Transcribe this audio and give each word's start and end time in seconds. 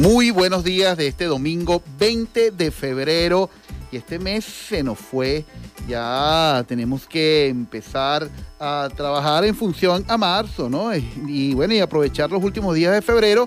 Muy 0.00 0.30
buenos 0.30 0.64
días 0.64 0.96
de 0.96 1.08
este 1.08 1.26
domingo 1.26 1.82
20 1.98 2.52
de 2.52 2.70
febrero 2.70 3.50
y 3.92 3.98
este 3.98 4.18
mes 4.18 4.46
se 4.46 4.82
nos 4.82 4.98
fue. 4.98 5.44
Ya 5.86 6.64
tenemos 6.66 7.06
que 7.06 7.48
empezar 7.48 8.26
a 8.58 8.88
trabajar 8.96 9.44
en 9.44 9.54
función 9.54 10.02
a 10.08 10.16
marzo, 10.16 10.70
¿no? 10.70 10.90
Y 10.96 11.52
bueno, 11.52 11.74
y 11.74 11.80
aprovechar 11.80 12.30
los 12.30 12.42
últimos 12.42 12.74
días 12.74 12.94
de 12.94 13.02
febrero, 13.02 13.46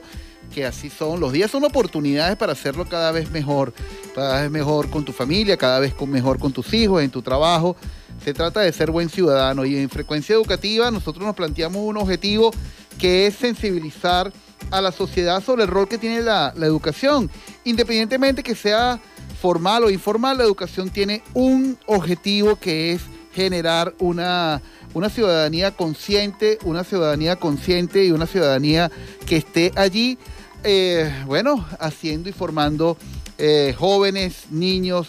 que 0.54 0.64
así 0.64 0.92
son. 0.92 1.20
Los 1.20 1.34
días 1.34 1.50
son 1.50 1.64
oportunidades 1.64 2.38
para 2.38 2.52
hacerlo 2.52 2.86
cada 2.86 3.12
vez 3.12 3.32
mejor, 3.32 3.74
cada 4.14 4.44
vez 4.44 4.52
mejor 4.52 4.92
con 4.92 5.04
tu 5.04 5.12
familia, 5.12 5.58
cada 5.58 5.80
vez 5.80 6.00
mejor 6.06 6.38
con 6.38 6.54
tus 6.54 6.72
hijos, 6.76 7.02
en 7.02 7.10
tu 7.10 7.24
trabajo. 7.24 7.76
Se 8.24 8.32
trata 8.32 8.60
de 8.60 8.72
ser 8.72 8.92
buen 8.92 9.10
ciudadano 9.10 9.66
y 9.66 9.76
en 9.78 9.90
frecuencia 9.90 10.36
educativa 10.36 10.92
nosotros 10.92 11.26
nos 11.26 11.36
planteamos 11.36 11.82
un 11.82 11.98
objetivo 11.98 12.52
que 13.00 13.26
es 13.26 13.38
sensibilizar 13.38 14.32
a 14.72 14.82
la 14.82 14.92
sociedad 14.92 15.44
sobre 15.44 15.64
el 15.64 15.70
rol 15.70 15.88
que 15.88 15.98
tiene 15.98 16.22
la, 16.22 16.54
educación. 16.58 17.30
Independientemente 17.64 18.44
que 18.44 18.56
sea 18.56 19.00
formal 19.42 19.84
o 19.84 19.90
informal, 19.90 20.38
la 20.38 20.44
educación 20.44 20.90
tiene 20.90 21.22
un 21.34 21.78
objetivo 21.86 22.56
que 22.56 22.94
es 22.94 23.02
generar 23.34 23.94
una, 24.00 24.62
una 24.94 25.10
ciudadanía 25.10 25.72
consciente, 25.72 26.60
una 26.64 26.84
ciudadanía 26.84 27.36
consciente 27.36 28.06
y 28.06 28.12
una 28.12 28.28
ciudadanía 28.28 28.92
que 29.26 29.38
esté 29.38 29.72
allí, 29.76 30.18
eh, 30.64 31.12
bueno, 31.26 31.66
haciendo 31.80 32.30
y 32.30 32.32
formando 32.32 32.98
eh, 33.38 33.76
jóvenes, 33.78 34.46
niños 34.52 35.08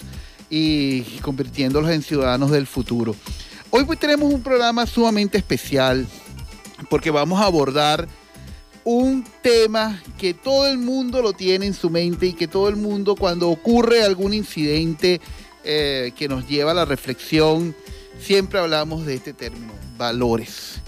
y 0.48 1.02
convirtiéndolos 1.20 1.91
en 1.91 2.02
ciudadanos 2.02 2.50
del 2.50 2.66
futuro. 2.66 3.14
Hoy 3.70 3.84
pues 3.84 3.98
tenemos 3.98 4.33
un 4.33 4.42
programa 4.42 4.86
sumamente 4.86 5.36
especial 5.36 6.06
porque 6.89 7.11
vamos 7.11 7.41
a 7.41 7.47
abordar 7.47 8.06
un 8.84 9.24
tema 9.43 10.02
que 10.19 10.34
todo 10.34 10.69
el 10.69 10.79
mundo 10.79 11.23
lo 11.23 11.33
tiene 11.33 11.66
en 11.66 11.75
su 11.75 11.91
mente 11.91 12.27
y 12.27 12.33
que 12.34 12.48
todo 12.48 12.69
el 12.69 12.77
mundo 12.77 13.17
cuando 13.17 13.48
ocurre 13.48 14.03
algún 14.03 14.34
incidente 14.34 15.20
eh, 15.64 16.12
que 16.17 16.28
nos 16.28 16.47
lleva 16.47 16.72
a 16.72 16.75
la 16.75 16.84
reflexión, 16.84 17.75
siempre 18.19 18.58
hablamos 18.58 19.06
de 19.06 19.14
este 19.14 19.33
término, 19.33 19.73
valores. 19.97 20.81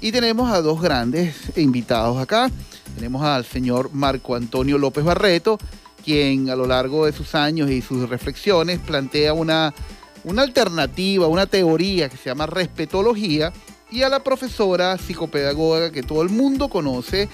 Y 0.00 0.12
tenemos 0.12 0.50
a 0.50 0.62
dos 0.62 0.80
grandes 0.80 1.34
invitados 1.56 2.18
acá. 2.18 2.50
Tenemos 2.94 3.22
al 3.22 3.44
señor 3.44 3.90
Marco 3.92 4.34
Antonio 4.34 4.78
López 4.78 5.04
Barreto, 5.04 5.58
quien 6.04 6.48
a 6.50 6.56
lo 6.56 6.66
largo 6.66 7.06
de 7.06 7.12
sus 7.12 7.34
años 7.34 7.70
y 7.70 7.82
sus 7.82 8.08
reflexiones 8.08 8.78
plantea 8.78 9.32
una, 9.32 9.74
una 10.22 10.42
alternativa, 10.42 11.26
una 11.26 11.46
teoría 11.46 12.08
que 12.08 12.16
se 12.16 12.30
llama 12.30 12.46
respetología, 12.46 13.52
y 13.94 14.02
a 14.02 14.08
la 14.08 14.24
profesora 14.24 14.98
psicopedagoga 14.98 15.92
que 15.92 16.02
todo 16.02 16.22
el 16.22 16.28
mundo 16.28 16.68
conoce, 16.68 17.28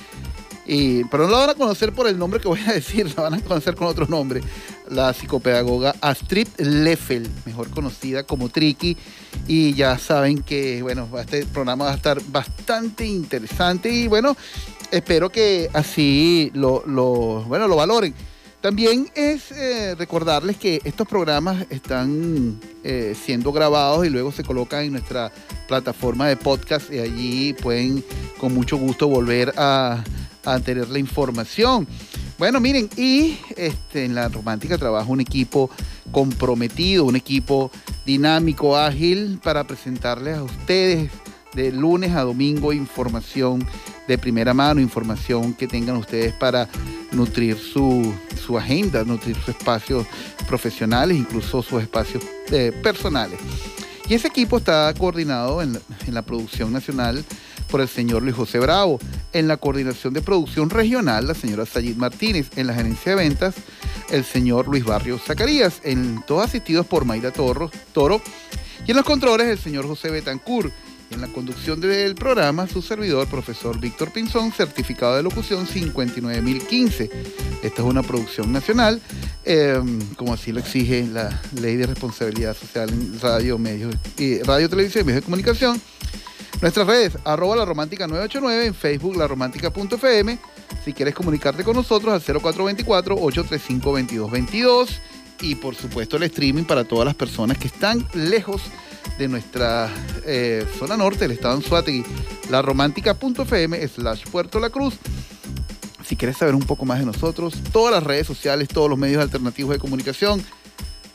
pero 1.11 1.25
no 1.25 1.31
la 1.31 1.39
van 1.39 1.51
a 1.51 1.55
conocer 1.55 1.95
por 1.95 2.07
el 2.07 2.19
nombre 2.19 2.39
que 2.39 2.49
voy 2.49 2.61
a 2.67 2.73
decir, 2.75 3.13
la 3.17 3.23
van 3.23 3.35
a 3.35 3.41
conocer 3.41 3.75
con 3.75 3.87
otro 3.87 4.07
nombre, 4.07 4.43
la 4.91 5.15
psicopedagoga 5.15 5.95
Astrid 6.03 6.49
Leffel, 6.59 7.31
mejor 7.47 7.71
conocida 7.71 8.25
como 8.25 8.51
Triki, 8.51 8.95
y 9.49 9.73
ya 9.73 9.99
saben 9.99 10.43
que, 10.43 10.83
bueno, 10.83 11.09
este 11.19 11.47
programa 11.47 11.87
va 11.87 11.93
a 11.93 11.97
estar 11.97 12.21
bastante 12.27 13.07
interesante 13.07 13.89
y 13.91 14.07
bueno, 14.07 14.37
espero 14.91 15.31
que 15.31 15.71
así 15.73 16.51
lo, 16.53 16.83
lo 16.87 17.43
bueno, 17.45 17.69
lo 17.69 17.77
valoren. 17.77 18.15
También 18.61 19.11
es 19.15 19.53
eh, 19.53 19.95
recordarles 19.95 20.59
que 20.59 20.83
estos 20.85 21.09
programas 21.09 21.65
están 21.71 22.61
eh, 22.85 23.17
siendo 23.19 23.53
grabados 23.53 24.07
y 24.07 24.11
luego 24.11 24.33
se 24.33 24.45
colocan 24.45 24.85
en 24.85 24.93
nuestra 24.93 25.33
plataforma 25.67 26.29
de 26.29 26.37
podcast 26.37 26.93
y 26.93 26.99
allí 26.99 27.53
pueden 27.55 28.05
con 28.39 28.53
mucho 28.53 28.77
gusto 28.77 29.09
volver 29.09 29.55
a, 29.57 30.05
tener 30.65 30.89
la 30.89 30.99
información. 30.99 31.87
Bueno, 32.39 32.61
miren, 32.61 32.89
y 32.97 33.39
este, 33.57 34.05
en 34.05 34.15
la 34.15 34.29
romántica 34.29 34.77
trabaja 34.77 35.11
un 35.11 35.21
equipo 35.21 35.71
comprometido, 36.11 37.05
un 37.05 37.17
equipo 37.17 37.71
dinámico, 38.05 38.77
ágil, 38.77 39.39
para 39.43 39.65
presentarles 39.65 40.37
a 40.37 40.43
ustedes 40.43 41.11
de 41.55 41.73
lunes 41.73 42.13
a 42.13 42.23
domingo 42.23 42.73
información 42.73 43.67
de 44.11 44.19
primera 44.19 44.53
mano, 44.53 44.81
información 44.81 45.55
que 45.55 45.69
tengan 45.69 45.97
ustedes 45.97 46.33
para 46.33 46.69
nutrir 47.13 47.57
su, 47.57 48.13
agenda, 48.59 49.05
nutrir 49.05 49.37
sus 49.37 49.51
espacios 49.51 50.05
profesionales, 50.49 51.17
incluso 51.17 51.63
sus 51.63 51.81
espacios 51.81 52.25
eh, 52.51 52.73
personales. 52.83 53.39
Y 54.09 54.15
ese 54.15 54.27
equipo 54.27 54.59
está 54.59 54.93
coordinado 54.99 55.63
en 55.63 55.79
la, 56.09 56.23
producción 56.23 56.73
nacional 56.73 57.25
por 57.71 57.81
el 57.81 57.87
señor 57.87 58.25
Luis 58.25 58.35
José 58.35 58.59
Bravo, 58.59 58.99
en 59.33 59.47
la 59.47 59.57
coordinación 59.57 60.13
de 60.13 60.23
producción 60.23 60.71
regional, 60.71 61.29
la 61.29 61.35
señora 61.35 61.65
Sayid 61.65 61.97
Martínez, 61.97 62.51
en 62.57 62.67
la 62.67 62.75
gerencia 62.75 63.15
de 63.15 63.23
ventas, 63.23 63.55
el 64.11 64.25
señor 64.25 64.67
Luis 64.67 64.85
Barrio 64.85 65.19
Zacarías, 65.19 65.81
en 65.85 66.25
todos 66.27 66.47
asistidos 66.47 66.85
por 66.85 67.05
Mayra 67.05 67.31
Toro, 67.31 67.71
Toro, 67.93 68.21
y 68.85 68.91
en 68.91 68.97
los 68.97 69.07
controles 69.07 69.47
el 69.47 69.59
señor 69.59 69.87
José 69.87 70.11
Betancourt. 70.11 70.73
En 71.11 71.21
la 71.21 71.29
conducción 71.29 71.81
del 71.81 72.15
programa, 72.15 72.69
su 72.69 72.83
servidor, 72.83 73.27
profesor 73.27 73.81
Víctor 73.81 74.13
Pinzón, 74.13 74.53
certificado 74.53 75.17
de 75.17 75.25
locución 75.25 75.67
59015. 75.67 77.11
Esta 77.63 77.83
es 77.83 77.89
una 77.89 78.05
producción 78.05 78.53
nacional, 78.53 79.03
em, 79.45 79.99
como 80.15 80.35
así 80.35 80.53
lo 80.53 80.61
exige 80.61 81.05
la 81.13 81.43
Ley 81.61 81.75
de 81.75 81.87
Responsabilidad 81.87 82.57
Social 82.57 82.91
en 82.91 83.19
Radio, 83.21 83.59
medios, 83.59 83.93
y 84.19 84.41
radio, 84.43 84.71
televisión 84.71 85.03
y 85.03 85.07
medios 85.07 85.23
de 85.23 85.25
comunicación. 85.25 85.83
Nuestras 86.61 86.87
redes, 86.87 87.19
arroba 87.25 87.57
la 87.57 87.65
romántica 87.65 88.07
989, 88.07 88.67
en 88.67 88.75
Facebook 88.75 89.17
la 89.17 89.27
romántica.fm. 89.27 90.39
Si 90.85 90.93
quieres 90.93 91.15
comunicarte 91.15 91.65
con 91.65 91.75
nosotros 91.75 92.15
al 92.15 92.23
0424-835-2222. 92.23 95.01
Y 95.43 95.57
por 95.57 95.75
supuesto 95.75 96.19
el 96.19 96.25
streaming 96.25 96.65
para 96.65 96.85
todas 96.85 97.07
las 97.07 97.15
personas 97.15 97.57
que 97.59 97.67
están 97.67 98.07
lejos 98.15 98.61
nuestra 99.29 99.91
eh, 100.27 100.67
zona 100.79 100.97
norte, 100.97 101.27
el 101.27 101.33
estado 101.33 101.57
en 101.57 101.63
Suategui, 101.63 102.05
laromántica.fm 102.49 103.89
slash 103.89 104.25
Puerto 104.31 104.59
La 104.61 104.71
Cruz. 104.71 104.95
Si 106.05 106.17
quieres 106.17 106.39
saber 106.39 106.55
un 106.55 106.63
poco 106.63 106.85
más 106.85 106.99
de 106.99 107.07
nosotros, 107.07 107.55
todas 107.73 107.95
las 107.95 108.03
redes 108.03 108.27
sociales, 108.27 108.69
todos 108.69 108.89
los 108.91 108.99
medios 108.99 109.23
alternativos 109.23 109.75
de 109.75 109.79
comunicación, 109.79 110.43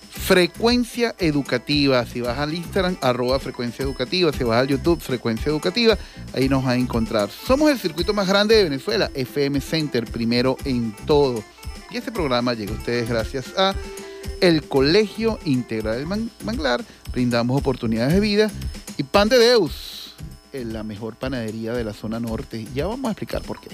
Frecuencia 0.09 1.13
Educativa. 1.19 2.06
Si 2.06 2.22
vas 2.22 2.40
al 2.40 2.53
Instagram, 2.53 2.97
arroba 3.01 3.40
Frecuencia 3.40 3.84
Educativa. 3.84 4.31
Si 4.31 4.44
vas 4.44 4.59
al 4.59 4.67
YouTube, 4.67 5.00
Frecuencia 5.00 5.50
Educativa, 5.50 5.97
ahí 6.34 6.50
nos 6.50 6.63
vas 6.63 6.73
a 6.73 6.78
encontrar. 6.78 7.29
Somos 7.29 7.69
el 7.69 7.78
circuito 7.78 8.13
más 8.13 8.28
grande 8.28 8.56
de 8.56 8.63
Venezuela, 8.63 9.12
FM 9.13 9.62
Center, 9.62 10.06
primero 10.06 10.57
en 10.66 10.96
todo. 11.06 11.44
Y 11.91 11.97
este 11.97 12.12
programa 12.12 12.53
llega 12.53 12.72
a 12.73 12.78
ustedes 12.78 13.07
gracias 13.07 13.53
a 13.57 13.75
el 14.47 14.67
Colegio 14.67 15.39
Integral 15.45 15.97
del 15.97 16.29
Manglar, 16.44 16.83
brindamos 17.11 17.59
oportunidades 17.59 18.13
de 18.13 18.19
vida 18.19 18.51
y 18.97 19.03
Pan 19.03 19.28
de 19.28 19.39
Deus, 19.39 20.13
la 20.53 20.83
mejor 20.83 21.16
panadería 21.16 21.73
de 21.73 21.83
la 21.83 21.94
zona 21.94 22.19
norte. 22.19 22.67
Ya 22.73 22.85
vamos 22.85 23.09
a 23.09 23.11
explicar 23.11 23.41
por 23.41 23.59
qué. 23.59 23.69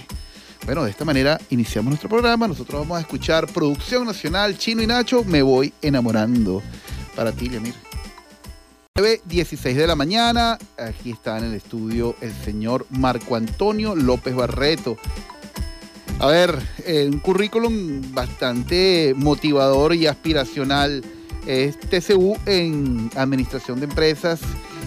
Bueno, 0.66 0.84
de 0.84 0.92
esta 0.92 1.06
manera 1.06 1.40
iniciamos 1.50 1.90
nuestro 1.90 2.10
programa. 2.10 2.48
Nosotros 2.48 2.82
vamos 2.82 2.98
a 2.98 3.02
escuchar 3.02 3.48
Producción 3.48 4.06
Nacional, 4.06 4.58
Chino 4.58 4.82
y 4.82 4.88
Nacho, 4.88 5.24
Me 5.24 5.42
Voy 5.42 5.74
Enamorando. 5.82 6.62
Para 7.16 7.32
ti, 7.32 7.50
Lemir. 7.50 7.74
9.16 8.96 9.74
de 9.74 9.88
la 9.88 9.96
mañana, 9.96 10.58
aquí 10.78 11.12
está 11.12 11.38
en 11.38 11.46
el 11.46 11.54
estudio 11.54 12.16
el 12.22 12.34
señor 12.34 12.86
Marco 12.90 13.36
Antonio 13.36 13.96
López 13.96 14.36
Barreto, 14.36 14.98
a 16.22 16.28
ver, 16.28 16.56
eh, 16.86 17.10
un 17.12 17.18
currículum 17.18 18.14
bastante 18.14 19.16
motivador 19.18 19.96
y 19.96 20.06
aspiracional. 20.06 21.04
Es 21.48 21.80
TCU 21.80 22.38
en 22.46 23.10
Administración 23.16 23.80
de 23.80 23.86
Empresas 23.86 24.40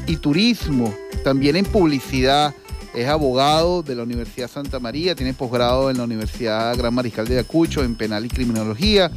y 0.06 0.19
Turismo, 0.19 0.94
también 1.25 1.56
en 1.56 1.65
Publicidad. 1.65 2.55
Es 2.94 3.09
abogado 3.09 3.83
de 3.83 3.97
la 3.97 4.05
Universidad 4.05 4.49
Santa 4.49 4.78
María, 4.78 5.17
tiene 5.17 5.34
posgrado 5.34 5.91
en 5.91 5.99
la 5.99 6.05
Universidad 6.05 6.76
Gran 6.79 6.94
Mariscal 6.94 7.26
de 7.26 7.38
Ayacucho 7.38 7.82
en 7.82 7.97
Penal 7.97 8.25
y 8.25 8.29
Criminología. 8.29 9.11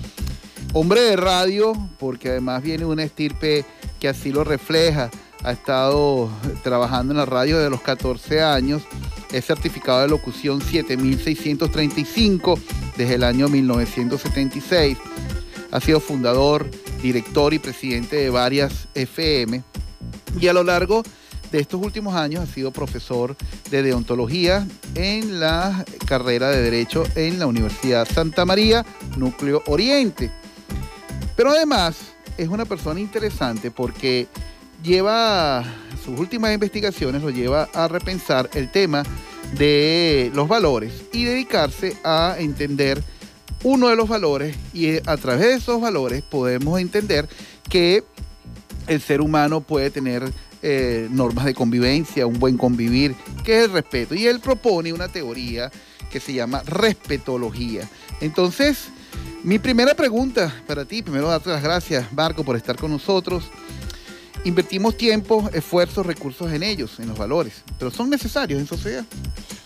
Hombre 0.73 1.01
de 1.01 1.17
radio, 1.17 1.73
porque 1.99 2.29
además 2.29 2.63
viene 2.63 2.85
una 2.85 3.03
estirpe 3.03 3.63
que 3.99 4.09
así 4.09 4.31
lo 4.31 4.43
refleja. 4.43 5.11
Ha 5.43 5.51
estado 5.51 6.31
trabajando 6.63 7.13
en 7.13 7.17
la 7.17 7.25
radio 7.25 7.57
desde 7.57 7.69
los 7.69 7.81
14 7.81 8.41
años 8.41 8.81
es 9.31 9.45
certificado 9.45 10.01
de 10.01 10.07
locución 10.07 10.61
7635 10.61 12.59
desde 12.97 13.15
el 13.15 13.23
año 13.23 13.47
1976. 13.47 14.97
Ha 15.71 15.81
sido 15.81 15.99
fundador, 15.99 16.69
director 17.01 17.53
y 17.53 17.59
presidente 17.59 18.15
de 18.15 18.29
varias 18.29 18.87
FM. 18.95 19.63
Y 20.39 20.47
a 20.47 20.53
lo 20.53 20.63
largo 20.63 21.03
de 21.51 21.59
estos 21.59 21.81
últimos 21.81 22.15
años 22.15 22.43
ha 22.43 22.53
sido 22.53 22.71
profesor 22.71 23.35
de 23.69 23.83
deontología 23.83 24.67
en 24.95 25.39
la 25.39 25.85
carrera 26.05 26.49
de 26.49 26.61
Derecho 26.61 27.03
en 27.15 27.39
la 27.39 27.47
Universidad 27.47 28.07
Santa 28.07 28.45
María, 28.45 28.85
Núcleo 29.17 29.63
Oriente. 29.67 30.31
Pero 31.35 31.51
además 31.51 31.97
es 32.37 32.47
una 32.49 32.65
persona 32.65 32.99
interesante 32.99 33.71
porque 33.71 34.27
lleva 34.83 35.63
sus 36.03 36.19
últimas 36.19 36.53
investigaciones 36.53 37.21
lo 37.21 37.29
lleva 37.29 37.69
a 37.73 37.87
repensar 37.87 38.49
el 38.53 38.71
tema 38.71 39.03
de 39.57 40.31
los 40.33 40.47
valores 40.47 40.93
y 41.13 41.23
dedicarse 41.23 41.97
a 42.03 42.35
entender 42.39 43.03
uno 43.63 43.87
de 43.89 43.95
los 43.95 44.07
valores 44.07 44.55
y 44.73 44.97
a 44.97 45.17
través 45.17 45.47
de 45.47 45.53
esos 45.55 45.81
valores 45.81 46.21
podemos 46.21 46.79
entender 46.79 47.27
que 47.69 48.03
el 48.87 49.01
ser 49.01 49.21
humano 49.21 49.61
puede 49.61 49.89
tener 49.89 50.31
eh, 50.61 51.07
normas 51.11 51.45
de 51.45 51.53
convivencia, 51.53 52.25
un 52.25 52.39
buen 52.39 52.57
convivir, 52.57 53.15
que 53.43 53.59
es 53.59 53.65
el 53.65 53.73
respeto. 53.73 54.15
Y 54.15 54.25
él 54.25 54.39
propone 54.39 54.93
una 54.93 55.07
teoría 55.07 55.71
que 56.09 56.19
se 56.19 56.33
llama 56.33 56.63
respetología. 56.65 57.87
Entonces, 58.21 58.85
mi 59.43 59.59
primera 59.59 59.93
pregunta 59.93 60.53
para 60.65 60.85
ti, 60.85 61.03
primero 61.03 61.27
darte 61.27 61.49
las 61.49 61.61
gracias, 61.61 62.11
Marco, 62.13 62.43
por 62.43 62.55
estar 62.55 62.75
con 62.77 62.91
nosotros. 62.91 63.43
Invertimos 64.47 64.95
tiempo, 64.95 65.49
esfuerzos, 65.53 66.05
recursos 66.05 66.53
en 66.53 66.63
ellos, 66.63 67.01
en 67.01 67.09
los 67.09 67.17
valores, 67.17 67.65
pero 67.77 67.91
son 67.91 68.09
necesarios 68.09 68.61
en 68.61 68.65
sociedad. 68.65 69.03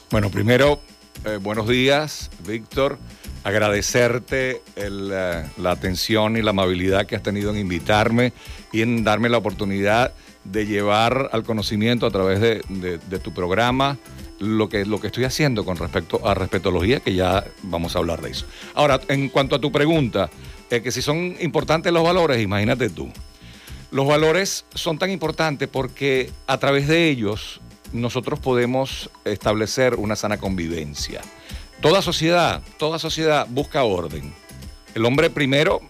Bueno, 0.10 0.32
primero, 0.32 0.80
eh, 1.24 1.38
buenos 1.40 1.68
días, 1.68 2.32
Víctor. 2.48 2.98
Agradecerte 3.44 4.64
eh, 4.76 4.90
la 4.90 5.72
atención 5.72 6.36
y 6.36 6.42
la 6.42 6.50
amabilidad 6.50 7.06
que 7.06 7.16
has 7.16 7.22
tenido 7.22 7.52
en 7.52 7.60
invitarme 7.60 8.34
y 8.74 8.82
en 8.82 9.04
darme 9.04 9.30
la 9.30 9.38
oportunidad 9.38 10.16
de 10.46 10.66
llevar 10.66 11.30
al 11.32 11.44
conocimiento 11.44 12.08
a 12.08 12.10
través 12.10 12.40
de, 12.40 13.20
tu 13.24 13.36
programa 13.36 14.00
lo 14.40 14.68
que, 14.68 14.84
lo 14.84 15.00
que 15.00 15.08
estoy 15.08 15.26
haciendo 15.26 15.64
con 15.64 15.78
respecto 15.78 16.28
a 16.28 16.34
respetología, 16.34 17.02
que 17.02 17.14
ya 17.14 17.46
vamos 17.62 17.96
a 17.96 18.00
hablar 18.00 18.20
de 18.24 18.32
eso. 18.32 18.48
Ahora, 18.74 19.00
en 19.10 19.30
cuanto 19.30 19.58
a 19.58 19.62
tu 19.62 19.72
pregunta, 19.72 20.32
eh, 20.72 20.82
que 20.82 20.92
si 20.92 21.04
son 21.04 21.36
importantes 21.40 21.94
los 21.94 22.04
valores, 22.04 22.42
imagínate 22.42 22.90
tú. 22.90 23.12
Los 23.92 24.08
valores 24.08 24.66
son 24.74 24.98
tan 24.98 25.12
importantes 25.12 25.68
porque 25.68 26.32
a 26.48 26.58
través 26.58 26.88
de 26.88 27.10
ellos 27.10 27.60
nosotros 27.92 28.40
podemos 28.40 29.10
establecer 29.26 29.96
una 29.96 30.16
sana 30.16 30.38
convivencia. 30.38 31.22
Toda 31.82 32.02
sociedad, 32.02 32.62
toda 32.78 33.00
sociedad 33.00 33.48
busca 33.50 33.84
orden. 33.84 34.34
El 34.96 35.06
hombre 35.06 35.30
primero, 35.30 35.82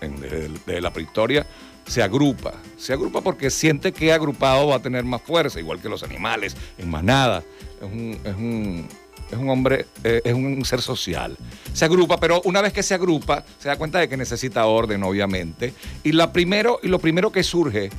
desde 0.00 0.80
la 0.80 0.92
prehistoria, 0.92 1.46
se 1.86 2.04
agrupa. 2.04 2.52
Se 2.76 2.92
agrupa 2.92 3.20
porque 3.20 3.50
siente 3.50 3.92
que 3.92 4.12
agrupado 4.12 4.68
va 4.68 4.76
a 4.76 4.82
tener 4.82 5.02
más 5.04 5.22
fuerza, 5.22 5.58
igual 5.58 5.80
que 5.80 5.88
los 5.88 6.04
animales, 6.04 6.56
en 6.78 6.88
manada. 6.88 7.42
Es 7.80 7.92
un, 7.92 8.20
es 8.22 8.34
un, 8.34 8.88
es 9.30 9.38
un 9.38 9.48
hombre, 9.48 9.86
eh, 10.04 10.20
es 10.24 10.34
un 10.34 10.64
ser 10.64 10.82
social. 10.82 11.36
Se 11.72 11.84
agrupa, 11.84 12.18
pero 12.18 12.40
una 12.44 12.60
vez 12.60 12.72
que 12.72 12.82
se 12.82 12.94
agrupa, 12.94 13.44
se 13.58 13.68
da 13.68 13.76
cuenta 13.76 13.98
de 13.98 14.08
que 14.08 14.16
necesita 14.16 14.66
orden, 14.66 15.02
obviamente. 15.02 15.72
Y, 16.02 16.12
la 16.12 16.32
primero, 16.32 16.80
y 16.82 16.88
lo 16.88 16.98
primero 16.98 17.30
que 17.30 17.42
surge 17.42 17.90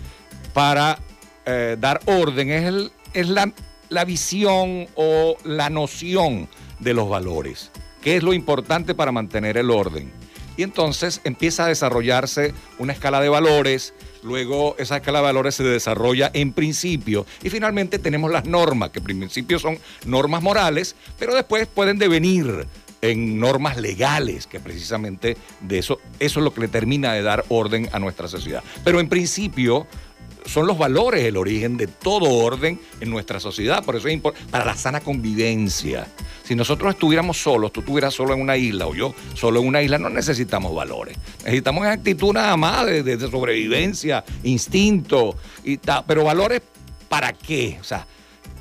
para 0.54 1.00
eh, 1.46 1.78
dar 1.80 2.02
orden 2.06 2.50
es, 2.50 2.92
es 3.14 3.30
la, 3.30 3.52
la 3.90 4.06
visión 4.06 4.88
o 4.96 5.38
la 5.44 5.70
noción 5.70 6.50
de 6.80 6.94
los 6.94 7.10
valores. 7.10 7.72
¿Qué 8.02 8.18
es 8.18 8.24
lo 8.24 8.34
importante 8.34 8.96
para 8.96 9.12
mantener 9.12 9.58
el 9.58 9.70
orden? 9.70 10.12
Y 10.58 10.64
entonces 10.64 11.22
empieza 11.24 11.66
a 11.66 11.68
desarrollarse 11.70 12.54
una 12.78 12.94
escala 12.94 13.22
de 13.22 13.30
valores, 13.30 13.94
luego 14.24 14.76
esa 14.78 14.98
escala 14.98 15.20
de 15.20 15.26
valores 15.26 15.56
se 15.56 15.64
desarrolla 15.64 16.32
en 16.34 16.54
principio 16.54 17.26
y 17.44 17.50
finalmente 17.50 18.00
tenemos 18.00 18.32
las 18.32 18.46
normas, 18.46 18.92
que 18.92 19.00
en 19.00 19.06
principio 19.06 19.60
son 19.60 19.78
normas 20.06 20.42
morales, 20.42 20.96
pero 21.18 21.34
después 21.34 21.68
pueden 21.68 21.98
devenir 21.98 22.68
en 23.02 23.40
normas 23.40 23.78
legales, 23.78 24.48
que 24.48 24.60
precisamente 24.60 25.38
de 25.62 25.80
eso, 25.80 26.00
eso 26.20 26.40
es 26.40 26.44
lo 26.44 26.54
que 26.54 26.62
le 26.62 26.68
termina 26.68 27.14
de 27.14 27.24
dar 27.24 27.46
orden 27.50 27.90
a 27.92 28.00
nuestra 28.00 28.28
sociedad. 28.28 28.64
Pero 28.84 29.00
en 29.00 29.10
principio 29.10 29.88
son 30.46 30.68
los 30.68 30.78
valores 30.78 31.24
el 31.24 31.38
origen 31.38 31.78
de 31.78 31.88
todo 31.88 32.30
orden 32.30 32.80
en 33.00 33.10
nuestra 33.10 33.40
sociedad. 33.40 33.84
Por 33.84 33.96
eso 33.96 34.08
es 34.08 34.14
importante, 34.14 34.50
para 34.52 34.66
la 34.66 34.76
sana 34.76 35.00
convivencia. 35.00 36.08
Si 36.44 36.56
nosotros 36.56 36.94
estuviéramos 36.94 37.38
solos, 37.38 37.72
tú 37.72 37.82
estuvieras 37.82 38.14
solo 38.14 38.34
en 38.34 38.42
una 38.42 38.58
isla 38.58 38.88
o 38.88 38.96
yo 38.96 39.14
solo 39.36 39.62
en 39.62 39.68
una 39.68 39.82
isla, 39.82 39.98
no 39.98 40.10
necesitamos 40.10 40.76
valores. 40.76 41.18
Necesitamos 41.44 41.86
actitud 41.86 42.34
nada 42.34 42.58
más 42.58 42.86
de, 42.86 43.20
sobrevivencia, 43.30 44.24
instinto, 44.44 45.36
y 45.64 45.80
pero 46.08 46.24
valores 46.24 46.62
¿para 47.08 47.34
qué? 47.34 47.78
O 47.82 47.84
sea, 47.84 48.08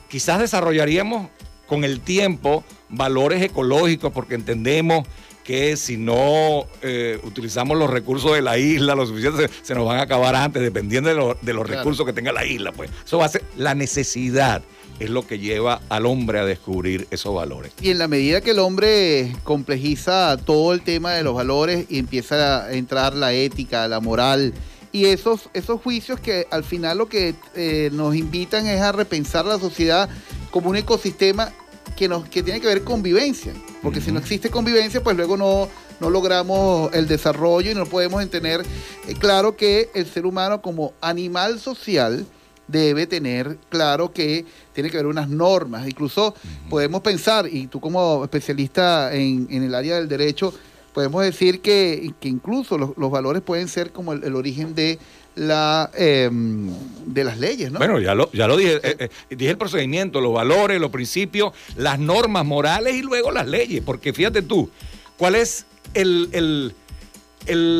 quizás 0.08 0.40
desarrollaríamos 0.40 1.28
con 1.66 1.84
el 1.84 2.00
tiempo 2.00 2.64
valores 2.88 3.40
ecológicos 3.42 4.12
porque 4.12 4.34
entendemos 4.34 5.06
que 5.50 5.76
si 5.76 5.96
no 5.96 6.68
eh, 6.80 7.18
utilizamos 7.24 7.76
los 7.76 7.90
recursos 7.90 8.34
de 8.34 8.40
la 8.40 8.56
isla 8.56 8.94
lo 8.94 9.04
suficiente, 9.04 9.50
se, 9.62 9.74
nos 9.74 9.84
van 9.84 9.98
a 9.98 10.02
acabar 10.02 10.36
antes, 10.36 10.62
dependiendo 10.62 11.36
de, 11.42 11.52
los 11.52 11.68
recursos 11.68 12.06
que 12.06 12.12
tenga 12.12 12.30
la 12.30 12.46
isla. 12.46 12.70
Pues 12.70 12.88
eso 13.04 13.18
va 13.18 13.24
a 13.24 13.30
ser 13.30 13.42
la 13.56 13.74
necesidad 13.74 14.62
es 15.00 15.10
lo 15.10 15.26
que 15.26 15.40
lleva 15.40 15.80
al 15.88 16.06
hombre 16.06 16.38
a 16.38 16.44
descubrir 16.44 17.08
esos 17.10 17.34
valores. 17.34 17.72
Y 17.82 17.90
en 17.90 17.98
la 17.98 18.06
medida 18.06 18.42
que 18.42 18.52
el 18.52 18.60
hombre 18.60 19.34
complejiza 19.42 20.36
todo 20.36 20.72
el 20.72 20.82
tema 20.82 21.14
de 21.14 21.24
los 21.24 21.34
valores 21.34 21.84
y 21.88 21.98
empieza 21.98 22.66
a 22.66 22.72
entrar 22.72 23.16
la 23.16 23.32
ética, 23.32 23.88
la 23.88 23.98
moral, 23.98 24.54
y 24.92 25.06
esos, 25.06 25.50
esos 25.52 25.80
juicios 25.80 26.20
que 26.20 26.46
al 26.52 26.62
final 26.62 26.98
lo 26.98 27.08
que 27.08 27.34
eh, 27.56 27.90
nos 27.92 28.14
invitan 28.14 28.68
es 28.68 28.80
a 28.80 28.92
repensar 28.92 29.46
la 29.46 29.58
sociedad 29.58 30.08
como 30.52 30.70
un 30.70 30.76
ecosistema 30.76 31.50
que, 31.96 32.06
nos, 32.06 32.28
que 32.28 32.44
tiene 32.44 32.60
que 32.60 32.68
ver 32.68 32.84
convivencia, 32.84 33.52
porque 33.82 34.00
si 34.00 34.12
no 34.12 34.18
existe 34.18 34.50
convivencia, 34.50 35.02
pues 35.02 35.16
luego 35.16 35.36
no, 35.36 35.68
no 36.00 36.10
logramos 36.10 36.92
el 36.94 37.06
desarrollo 37.06 37.70
y 37.70 37.74
no 37.74 37.86
podemos 37.86 38.22
entender 38.22 38.62
eh, 39.06 39.14
claro 39.14 39.56
que 39.56 39.90
el 39.94 40.06
ser 40.06 40.26
humano 40.26 40.60
como 40.60 40.92
animal 41.00 41.60
social 41.60 42.26
debe 42.68 43.06
tener 43.06 43.58
claro 43.68 44.12
que 44.12 44.44
tiene 44.72 44.90
que 44.90 44.96
haber 44.96 45.06
unas 45.06 45.28
normas. 45.28 45.86
Incluso 45.88 46.34
podemos 46.68 47.00
pensar, 47.00 47.46
y 47.50 47.66
tú 47.66 47.80
como 47.80 48.22
especialista 48.24 49.12
en, 49.12 49.48
en, 49.50 49.64
el 49.64 49.74
área 49.74 49.96
del 49.96 50.08
derecho, 50.08 50.54
podemos 50.94 51.22
decir 51.22 51.60
que, 51.60 52.12
que 52.20 52.28
incluso 52.28 52.78
los, 52.78 52.96
los, 52.96 53.10
valores 53.10 53.42
pueden 53.42 53.66
ser 53.66 53.90
como 53.90 54.12
el 54.12 54.36
origen 54.36 54.74
de 54.74 54.98
la 55.34 55.90
em, 55.94 56.70
de 57.06 57.24
las 57.24 57.38
leyes, 57.38 57.70
¿no? 57.70 57.78
Bueno, 57.78 57.98
ya 58.00 58.14
lo, 58.14 58.30
ya 58.32 58.46
lo 58.46 58.56
dije, 58.56 58.80
eh, 58.82 59.08
eh, 59.30 59.36
dije 59.36 59.50
el 59.50 59.58
procedimiento, 59.58 60.20
los 60.20 60.32
valores, 60.32 60.80
los 60.80 60.90
principios, 60.90 61.52
las 61.76 61.98
normas 61.98 62.44
morales 62.44 62.94
y 62.94 63.02
luego 63.02 63.30
las 63.30 63.46
leyes, 63.46 63.82
porque 63.84 64.12
fíjate 64.12 64.42
tú, 64.42 64.70
¿cuál 65.16 65.34
es 65.34 65.66
el, 65.94 66.74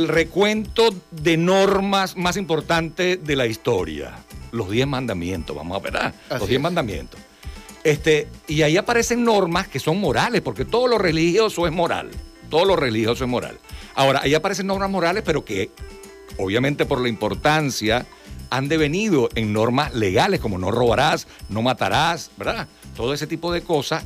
recuento 0.09 0.95
de 1.11 1.37
normas 1.37 2.17
más 2.17 2.37
importante 2.37 3.17
de 3.17 3.37
la 3.37 3.47
historia? 3.47 4.15
Los 4.53 4.71
diez 4.71 4.87
mandamientos, 4.87 5.55
vamos 5.55 5.77
a 5.77 5.81
ver, 5.81 5.97
¿ah? 5.97 6.15
los 6.31 6.49
diez 6.49 6.61
mandamientos. 6.61 7.21
Este, 7.83 8.29
y 8.47 8.63
ahí 8.63 8.77
aparecen 8.77 9.25
normas 9.25 9.69
que 9.69 9.81
son 9.81 9.99
morales, 10.01 10.43
porque 10.43 10.65
todo 10.65 10.87
lo 10.87 10.99
religioso 10.99 11.67
es 11.67 11.73
moral. 11.73 12.11
Todo 12.51 12.65
lo 12.65 12.77
religioso 12.77 13.25
es 13.25 13.31
moral. 13.31 13.59
Ahora, 13.95 14.21
ahí 14.23 14.35
aparecen 14.35 14.67
normas 14.67 14.91
morales, 14.91 15.23
pero 15.25 15.45
que 15.45 15.71
obviamente 16.39 16.87
por 16.87 17.01
la 17.01 17.09
importancia, 17.09 18.07
han 18.51 18.69
devenido 18.69 19.29
en 19.35 19.53
normas 19.53 19.95
legales 19.95 20.41
como 20.41 20.59
no 20.59 20.71
robarás, 20.71 21.27
no 21.49 21.63
matarás, 21.63 22.31
¿verdad? 22.37 22.67
Todo 22.97 23.15
ese 23.15 23.27
tipo 23.27 23.53
de 23.53 23.63
cosas 23.63 24.05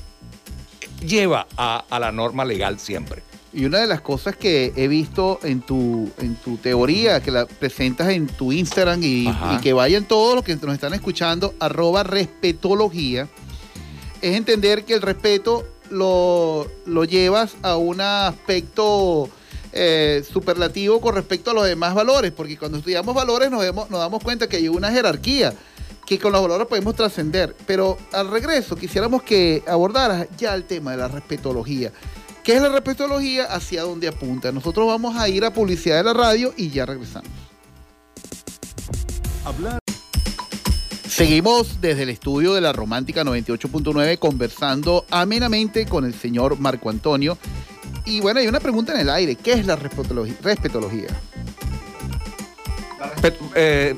lleva 1.00 1.46
a, 1.56 1.84
la 1.98 2.12
norma 2.12 2.44
legal 2.44 2.78
siempre. 2.78 3.22
Y 3.52 3.64
una 3.64 3.78
de 3.78 3.86
las 3.86 4.00
cosas 4.00 4.36
que 4.36 4.72
he 4.76 4.88
visto 4.88 5.38
en 5.44 5.60
tu, 5.60 6.10
en 6.18 6.34
tu 6.36 6.56
teoría, 6.56 7.22
que 7.22 7.30
la 7.30 7.46
presentas 7.46 8.08
en 8.08 8.26
tu 8.26 8.52
Instagram 8.52 9.00
y, 9.02 9.32
que 9.62 9.72
vayan 9.72 10.04
todos 10.04 10.34
los 10.34 10.44
que 10.44 10.56
nos 10.56 10.74
están 10.74 10.92
escuchando, 10.92 11.54
arroba 11.60 12.02
respetología, 12.02 13.28
es 14.20 14.36
entender 14.36 14.84
que 14.84 14.94
el 14.94 15.02
respeto 15.02 15.64
lo, 15.90 16.66
lo 16.84 17.04
llevas 17.04 17.54
a 17.62 17.76
un 17.76 18.00
aspecto 18.00 19.30
eh, 19.76 20.24
superlativo 20.32 21.00
con 21.00 21.16
respecto 21.16 21.50
a 21.50 21.54
los 21.54 21.66
demás 21.66 21.94
valores, 21.94 22.30
porque 22.30 22.56
cuando 22.56 22.78
estudiamos 22.78 23.12
valores 23.12 23.50
nos, 23.50 23.64
nos 23.74 23.90
damos 23.90 24.22
cuenta 24.22 24.48
que 24.48 24.58
hay 24.58 24.68
una 24.68 24.92
jerarquía 24.92 25.52
que 26.06 26.18
con 26.18 26.30
los 26.30 26.40
valores 26.42 26.68
podemos 26.68 26.94
trascender. 26.94 27.56
Pero 27.66 27.98
al 28.12 28.30
regreso 28.30 28.76
quisiéramos 28.76 29.24
que 29.24 29.64
abordaras 29.66 30.28
ya 30.38 30.54
el 30.54 30.62
tema 30.62 30.92
de 30.92 30.98
la 30.98 31.08
respetología. 31.08 31.92
¿Qué 32.44 32.54
es 32.54 32.62
la 32.62 32.68
respetología? 32.68 33.46
¿Hacia 33.46 33.82
dónde 33.82 34.06
apunta? 34.06 34.52
Nosotros 34.52 34.86
vamos 34.86 35.16
a 35.16 35.28
ir 35.28 35.44
a 35.44 35.52
publicidad 35.52 35.96
de 35.96 36.04
la 36.04 36.12
radio 36.12 36.54
y 36.56 36.70
ya 36.70 36.86
regresamos. 36.86 37.30
Seguimos 41.08 41.80
desde 41.80 42.04
el 42.04 42.10
estudio 42.10 42.54
de 42.54 42.60
la 42.60 42.72
Romántica 42.72 43.24
98.9 43.24 44.18
conversando 44.18 45.04
amenamente 45.10 45.86
con 45.86 46.04
el 46.04 46.14
señor 46.14 46.60
Marco 46.60 46.90
Antonio 46.90 47.38
y 48.04 48.20
bueno, 48.20 48.40
hay 48.40 48.46
una 48.46 48.60
pregunta 48.60 48.92
en 48.92 49.00
el 49.00 49.10
aire. 49.10 49.36
¿Qué 49.36 49.52
es 49.52 49.66
la 49.66 49.76
respetología? 49.76 51.08
Eh, 53.54 53.94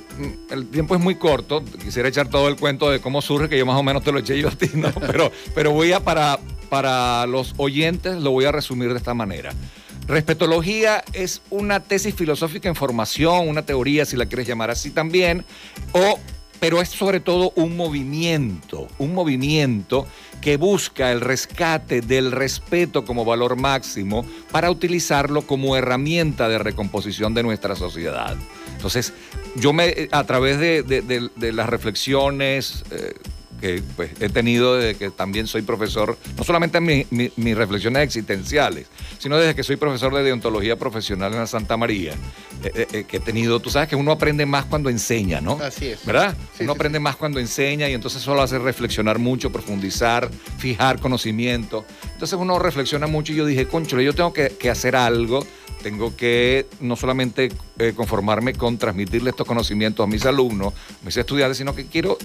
el 0.50 0.68
tiempo 0.68 0.94
es 0.94 1.00
muy 1.00 1.16
corto. 1.16 1.64
Quisiera 1.82 2.08
echar 2.08 2.28
todo 2.28 2.48
el 2.48 2.56
cuento 2.56 2.90
de 2.90 3.00
cómo 3.00 3.20
surge, 3.22 3.48
que 3.48 3.58
yo 3.58 3.66
más 3.66 3.78
o 3.78 3.82
menos 3.82 4.04
te 4.04 4.12
lo 4.12 4.18
eché 4.18 4.38
yo 4.38 4.48
a 4.48 4.52
ti, 4.52 4.70
¿no? 4.74 4.92
Pero, 5.00 5.32
pero 5.54 5.72
voy 5.72 5.92
a, 5.92 6.00
para, 6.00 6.38
para 6.68 7.26
los 7.26 7.54
oyentes, 7.56 8.16
lo 8.16 8.30
voy 8.30 8.44
a 8.44 8.52
resumir 8.52 8.90
de 8.90 8.98
esta 8.98 9.14
manera. 9.14 9.52
Respetología 10.06 11.02
es 11.12 11.42
una 11.50 11.80
tesis 11.80 12.14
filosófica 12.14 12.68
en 12.68 12.76
formación, 12.76 13.48
una 13.48 13.62
teoría, 13.62 14.04
si 14.04 14.16
la 14.16 14.26
quieres 14.26 14.46
llamar 14.46 14.70
así 14.70 14.90
también, 14.90 15.44
o 15.92 16.20
pero 16.60 16.80
es 16.80 16.88
sobre 16.88 17.20
todo 17.20 17.52
un 17.56 17.76
movimiento, 17.76 18.88
un 18.98 19.14
movimiento 19.14 20.06
que 20.40 20.56
busca 20.56 21.12
el 21.12 21.20
rescate 21.20 22.00
del 22.00 22.32
respeto 22.32 23.04
como 23.04 23.24
valor 23.24 23.56
máximo 23.56 24.24
para 24.50 24.70
utilizarlo 24.70 25.42
como 25.42 25.76
herramienta 25.76 26.48
de 26.48 26.58
recomposición 26.58 27.34
de 27.34 27.42
nuestra 27.42 27.74
sociedad. 27.74 28.36
Entonces, 28.74 29.12
yo 29.56 29.72
me, 29.72 30.08
a 30.12 30.24
través 30.24 30.58
de, 30.58 31.52
las 31.52 31.68
reflexiones, 31.68 32.84
eh, 32.90 33.14
que 33.60 33.82
pues, 33.96 34.10
he 34.20 34.28
tenido 34.28 34.76
desde 34.76 34.98
que 34.98 35.10
también 35.10 35.46
soy 35.46 35.62
profesor, 35.62 36.16
no 36.36 36.44
solamente 36.44 36.78
en 36.78 37.06
mis 37.36 37.56
reflexiones 37.56 38.02
existenciales, 38.02 38.86
sino 39.18 39.38
desde 39.38 39.54
que 39.54 39.62
soy 39.62 39.76
profesor 39.76 40.14
de 40.14 40.22
deontología 40.22 40.76
profesional 40.76 41.32
en 41.32 41.40
la 41.40 41.46
Santa 41.46 41.76
María, 41.76 42.12
eh, 42.62 42.72
eh, 42.74 42.86
eh, 42.92 43.04
que 43.04 43.18
he 43.18 43.20
tenido, 43.20 43.60
tú 43.60 43.70
sabes 43.70 43.88
que 43.88 43.96
uno 43.96 44.12
aprende 44.12 44.46
más 44.46 44.64
cuando 44.64 44.90
enseña, 44.90 45.40
¿no? 45.40 45.58
Así 45.62 45.88
es. 45.88 46.04
¿Verdad? 46.04 46.36
uno 46.60 46.72
aprende 46.72 46.98
más 47.00 47.16
cuando 47.16 47.38
enseña 47.38 47.88
y 47.88 47.92
entonces 47.92 48.22
eso 48.22 48.34
lo 48.34 48.42
hace 48.42 48.58
reflexionar 48.58 49.18
mucho, 49.18 49.50
profundizar, 49.50 50.30
fijar 50.58 50.98
conocimiento. 51.00 51.84
Entonces 52.12 52.38
uno 52.38 52.58
reflexiona 52.58 53.06
mucho 53.06 53.32
y 53.32 53.36
yo 53.36 53.46
dije, 53.46 53.66
concho, 53.66 54.00
yo 54.00 54.14
tengo 54.14 54.32
que, 54.32 54.50
que 54.58 54.70
hacer 54.70 54.96
algo 54.96 55.46
tengo 55.82 56.16
que 56.16 56.66
no 56.80 56.96
solamente 56.96 57.52
conformarme 57.94 58.54
con 58.54 58.76
transmitirle 58.76 59.30
estos 59.30 59.46
conocimientos 59.46 60.02
a 60.02 60.06
mis 60.08 60.24
alumnos, 60.24 60.72
a 60.72 61.04
mis 61.04 61.16
estudiantes, 61.16 61.58
sino 61.58 61.76
que 61.76 61.86
quiero 61.86 62.18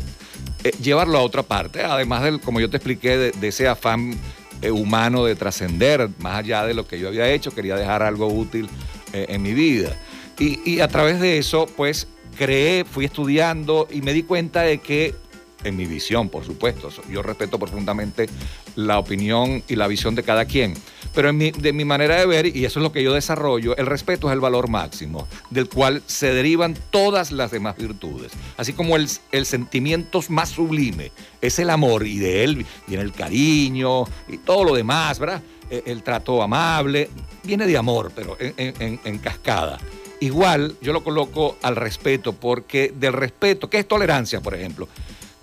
eh, 0.63 0.71
llevarlo 0.81 1.17
a 1.17 1.21
otra 1.21 1.43
parte, 1.43 1.83
además 1.83 2.23
del, 2.23 2.39
como 2.39 2.59
yo 2.59 2.69
te 2.69 2.77
expliqué, 2.77 3.17
de, 3.17 3.47
ese 3.47 3.67
afán 3.67 4.13
eh, 4.61 4.71
humano 4.71 5.25
de 5.25 5.35
trascender, 5.35 6.09
más 6.19 6.39
allá 6.39 6.65
de 6.65 6.73
lo 6.73 6.87
que 6.87 6.99
yo 6.99 7.07
había 7.07 7.29
hecho, 7.31 7.51
quería 7.51 7.75
dejar 7.75 8.03
algo 8.03 8.27
útil 8.27 8.69
eh, 9.13 9.25
en 9.29 9.41
mi 9.41 9.53
vida. 9.53 9.97
Y, 10.39 10.59
y, 10.69 10.79
a 10.79 10.87
través 10.87 11.19
de 11.19 11.37
eso, 11.37 11.67
pues 11.75 12.07
creé, 12.37 12.85
fui 12.85 13.05
estudiando 13.05 13.87
y 13.91 14.01
me 14.01 14.13
di 14.13 14.23
cuenta 14.23 14.61
de 14.61 14.79
que 14.79 15.15
en 15.63 15.75
mi 15.75 15.85
visión, 15.85 16.29
por 16.29 16.45
supuesto. 16.45 16.89
Yo 17.09 17.21
respeto 17.21 17.59
profundamente 17.59 18.27
la 18.75 18.99
opinión 18.99 19.63
y 19.67 19.75
la 19.75 19.87
visión 19.87 20.15
de 20.15 20.23
cada 20.23 20.45
quien. 20.45 20.73
Pero 21.13 21.31
de 21.33 21.73
mi 21.73 21.85
manera 21.85 22.15
de 22.15 22.25
ver, 22.25 22.45
y 22.45 22.65
eso 22.65 22.79
es 22.79 22.83
lo 22.83 22.91
que 22.91 23.03
yo 23.03 23.13
desarrollo, 23.13 23.75
el 23.77 23.85
respeto 23.85 24.27
es 24.27 24.33
el 24.33 24.39
valor 24.39 24.69
máximo, 24.69 25.27
del 25.49 25.67
cual 25.67 26.01
se 26.05 26.33
derivan 26.33 26.75
todas 26.89 27.31
las 27.31 27.51
demás 27.51 27.75
virtudes. 27.77 28.31
Así 28.57 28.73
como 28.73 28.95
el, 28.95 29.09
el 29.31 29.45
sentimiento 29.45 30.21
más 30.29 30.49
sublime 30.49 31.11
es 31.41 31.59
el 31.59 31.69
amor, 31.69 32.05
y 32.07 32.19
de 32.19 32.43
él 32.43 32.65
viene 32.87 33.03
el 33.03 33.11
cariño 33.11 34.05
y 34.27 34.37
todo 34.37 34.63
lo 34.63 34.75
demás, 34.75 35.19
¿verdad? 35.19 35.41
E, 35.69 35.83
el, 35.85 36.03
trato 36.03 36.41
amable, 36.41 37.09
viene 37.43 37.65
de 37.65 37.77
amor, 37.77 38.11
pero 38.15 38.37
en 38.39 39.17
cascada. 39.19 39.79
Igual 40.21 40.75
yo 40.81 40.93
lo 40.93 41.03
coloco 41.03 41.57
al 41.63 41.75
respeto, 41.75 42.33
porque 42.33 42.93
del 42.95 43.13
respeto, 43.13 43.67
¿qué 43.71 43.79
es 43.79 43.87
tolerancia, 43.87 44.39
por 44.39 44.53
ejemplo? 44.53 44.87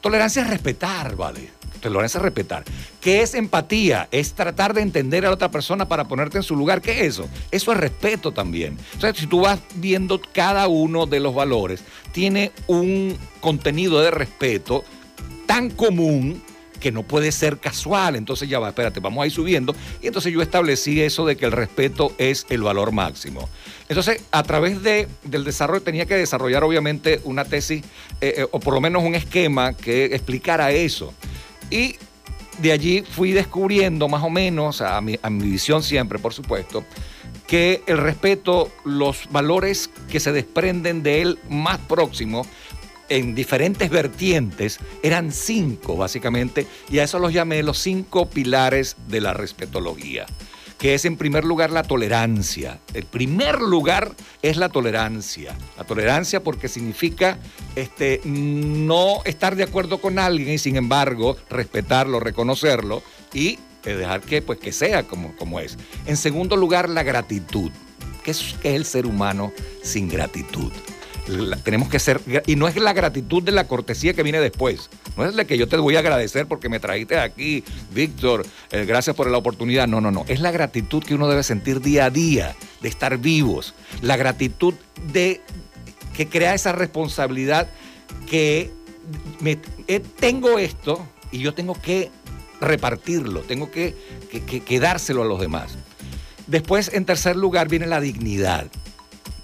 Tolerancia 0.00 0.42
es 0.42 0.48
respetar, 0.48 1.16
¿vale? 1.16 1.57
Tolerancia 1.78 2.18
es 2.18 2.22
respetar. 2.22 2.64
¿Qué 3.00 3.22
es 3.22 3.34
empatía? 3.34 4.08
Es 4.10 4.34
tratar 4.34 4.74
de 4.74 4.82
entender 4.82 5.24
a 5.24 5.28
la 5.28 5.34
otra 5.34 5.50
persona 5.50 5.88
para 5.88 6.06
ponerte 6.06 6.38
en 6.38 6.42
su 6.42 6.56
lugar. 6.56 6.80
¿Qué 6.80 7.00
es 7.00 7.06
eso? 7.14 7.28
Eso 7.50 7.72
es 7.72 7.78
respeto 7.78 8.32
también. 8.32 8.76
Entonces, 8.94 9.20
si 9.20 9.26
tú 9.26 9.40
vas 9.40 9.60
viendo 9.76 10.20
cada 10.32 10.68
uno 10.68 11.06
de 11.06 11.20
los 11.20 11.34
valores, 11.34 11.80
tiene 12.12 12.52
un 12.66 13.16
contenido 13.40 14.00
de 14.00 14.10
respeto 14.10 14.84
tan 15.46 15.70
común 15.70 16.42
que 16.78 16.92
no 16.92 17.02
puede 17.02 17.32
ser 17.32 17.58
casual. 17.58 18.16
Entonces 18.16 18.48
ya 18.48 18.58
va, 18.58 18.68
espérate, 18.68 19.00
vamos 19.00 19.22
a 19.22 19.26
ir 19.26 19.32
subiendo. 19.32 19.74
Y 20.00 20.06
entonces 20.06 20.32
yo 20.32 20.42
establecí 20.42 21.00
eso 21.00 21.26
de 21.26 21.36
que 21.36 21.46
el 21.46 21.52
respeto 21.52 22.12
es 22.18 22.46
el 22.48 22.62
valor 22.62 22.92
máximo. 22.92 23.48
Entonces, 23.88 24.22
a 24.30 24.42
través 24.42 24.82
de, 24.82 25.08
del 25.24 25.44
desarrollo, 25.44 25.82
tenía 25.82 26.06
que 26.06 26.14
desarrollar 26.14 26.64
obviamente 26.64 27.20
una 27.24 27.44
tesis, 27.44 27.82
eh, 28.20 28.34
eh, 28.38 28.46
o 28.50 28.60
por 28.60 28.74
lo 28.74 28.80
menos 28.80 29.02
un 29.02 29.14
esquema 29.14 29.72
que 29.74 30.06
explicara 30.06 30.70
eso. 30.72 31.12
Y 31.70 31.96
de 32.60 32.72
allí 32.72 33.02
fui 33.02 33.32
descubriendo 33.32 34.08
más 34.08 34.22
o 34.22 34.30
menos, 34.30 34.80
a 34.80 35.00
mi, 35.00 35.18
visión 35.30 35.82
siempre, 35.82 36.18
por 36.18 36.34
supuesto, 36.34 36.84
que 37.46 37.82
el 37.86 37.98
respeto, 37.98 38.70
los 38.84 39.28
valores 39.30 39.90
que 40.10 40.20
se 40.20 40.32
desprenden 40.32 41.02
de 41.02 41.22
él 41.22 41.38
más 41.48 41.78
próximos, 41.78 42.46
en 43.08 43.34
diferentes 43.34 43.88
vertientes, 43.88 44.80
eran 45.02 45.32
cinco 45.32 45.96
básicamente, 45.96 46.66
y 46.90 46.98
a 46.98 47.04
eso 47.04 47.18
los 47.18 47.32
llamé 47.32 47.62
los 47.62 47.78
cinco 47.78 48.28
pilares 48.28 48.96
de 49.06 49.22
la 49.22 49.32
respetología 49.32 50.26
que 50.78 50.94
es 50.94 51.04
en 51.04 51.16
primer 51.16 51.44
lugar 51.44 51.70
la 51.70 51.82
tolerancia. 51.82 52.78
El 52.94 53.04
primer 53.04 53.60
lugar 53.60 54.12
es 54.42 54.56
la 54.56 54.68
tolerancia. 54.68 55.56
La 55.76 55.84
tolerancia 55.84 56.42
porque 56.42 56.68
significa 56.68 57.38
este, 57.74 58.20
no 58.24 59.22
estar 59.24 59.56
de 59.56 59.64
acuerdo 59.64 59.98
con 60.00 60.18
alguien 60.18 60.54
y 60.54 60.58
sin 60.58 60.76
embargo 60.76 61.36
respetarlo, 61.50 62.20
reconocerlo 62.20 63.02
y 63.34 63.58
eh, 63.84 63.94
dejar 63.94 64.20
que, 64.20 64.40
pues, 64.40 64.58
que 64.58 64.72
sea 64.72 65.02
como, 65.02 65.36
como 65.36 65.60
es. 65.60 65.76
En 66.06 66.16
segundo 66.16 66.56
lugar, 66.56 66.88
la 66.88 67.02
gratitud. 67.02 67.70
¿Qué 68.22 68.30
es, 68.30 68.56
qué 68.62 68.70
es 68.70 68.76
el 68.76 68.84
ser 68.84 69.06
humano 69.06 69.52
sin 69.82 70.08
gratitud? 70.08 70.72
Tenemos 71.62 71.88
que 71.88 71.98
ser, 71.98 72.20
y 72.46 72.56
no 72.56 72.68
es 72.68 72.76
la 72.76 72.92
gratitud 72.92 73.42
de 73.42 73.52
la 73.52 73.64
cortesía 73.64 74.14
que 74.14 74.22
viene 74.22 74.40
después, 74.40 74.88
no 75.16 75.24
es 75.24 75.34
la 75.34 75.44
que 75.44 75.58
yo 75.58 75.68
te 75.68 75.76
voy 75.76 75.96
a 75.96 76.00
agradecer 76.00 76.46
porque 76.46 76.68
me 76.68 76.80
trajiste 76.80 77.18
aquí, 77.18 77.64
Víctor, 77.92 78.46
eh, 78.70 78.84
gracias 78.86 79.14
por 79.14 79.30
la 79.30 79.38
oportunidad, 79.38 79.86
no, 79.86 80.00
no, 80.00 80.10
no, 80.10 80.24
es 80.28 80.40
la 80.40 80.50
gratitud 80.50 81.02
que 81.02 81.14
uno 81.14 81.28
debe 81.28 81.42
sentir 81.42 81.80
día 81.80 82.06
a 82.06 82.10
día, 82.10 82.56
de 82.80 82.88
estar 82.88 83.18
vivos, 83.18 83.74
la 84.00 84.16
gratitud 84.16 84.74
de 85.12 85.40
que 86.16 86.28
crea 86.28 86.54
esa 86.54 86.72
responsabilidad 86.72 87.68
que 88.28 88.70
eh, 89.44 90.02
tengo 90.18 90.58
esto 90.58 91.06
y 91.30 91.38
yo 91.38 91.54
tengo 91.54 91.74
que 91.80 92.10
repartirlo, 92.60 93.40
tengo 93.42 93.70
que, 93.70 93.94
que 94.30 94.80
dárselo 94.80 95.22
a 95.22 95.26
los 95.26 95.40
demás. 95.40 95.76
Después, 96.46 96.90
en 96.94 97.04
tercer 97.04 97.36
lugar, 97.36 97.68
viene 97.68 97.86
la 97.86 98.00
dignidad 98.00 98.68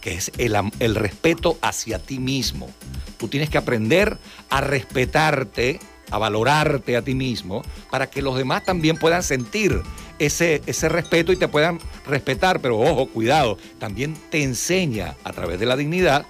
que 0.05 0.13
es 0.13 0.31
el, 0.37 0.95
respeto 0.97 1.57
hacia 1.63 1.99
ti 1.99 2.19
mismo. 2.19 2.69
Tú 3.17 3.29
tienes 3.29 3.49
que 3.49 3.57
aprender 3.57 4.19
a 4.51 4.61
respetarte, 4.61 5.81
a 6.11 6.19
valorarte 6.19 6.99
a 6.99 7.01
ti 7.01 7.15
mismo, 7.15 7.63
para 7.91 8.11
que 8.11 8.21
los 8.21 8.37
demás 8.37 8.65
también 8.65 8.99
puedan 8.99 9.23
sentir 9.23 9.81
ese, 10.19 10.61
ese 10.67 10.91
respeto 10.91 11.33
y 11.33 11.37
te 11.37 11.49
puedan 11.49 11.79
respetar. 12.07 12.61
Pero 12.61 12.79
ojo, 12.81 13.07
cuidado, 13.07 13.57
también 13.79 14.15
te 14.29 14.43
enseña 14.43 15.17
a 15.25 15.33
través 15.33 15.59
de 15.59 15.65
la 15.65 15.75
dignidad 15.75 16.27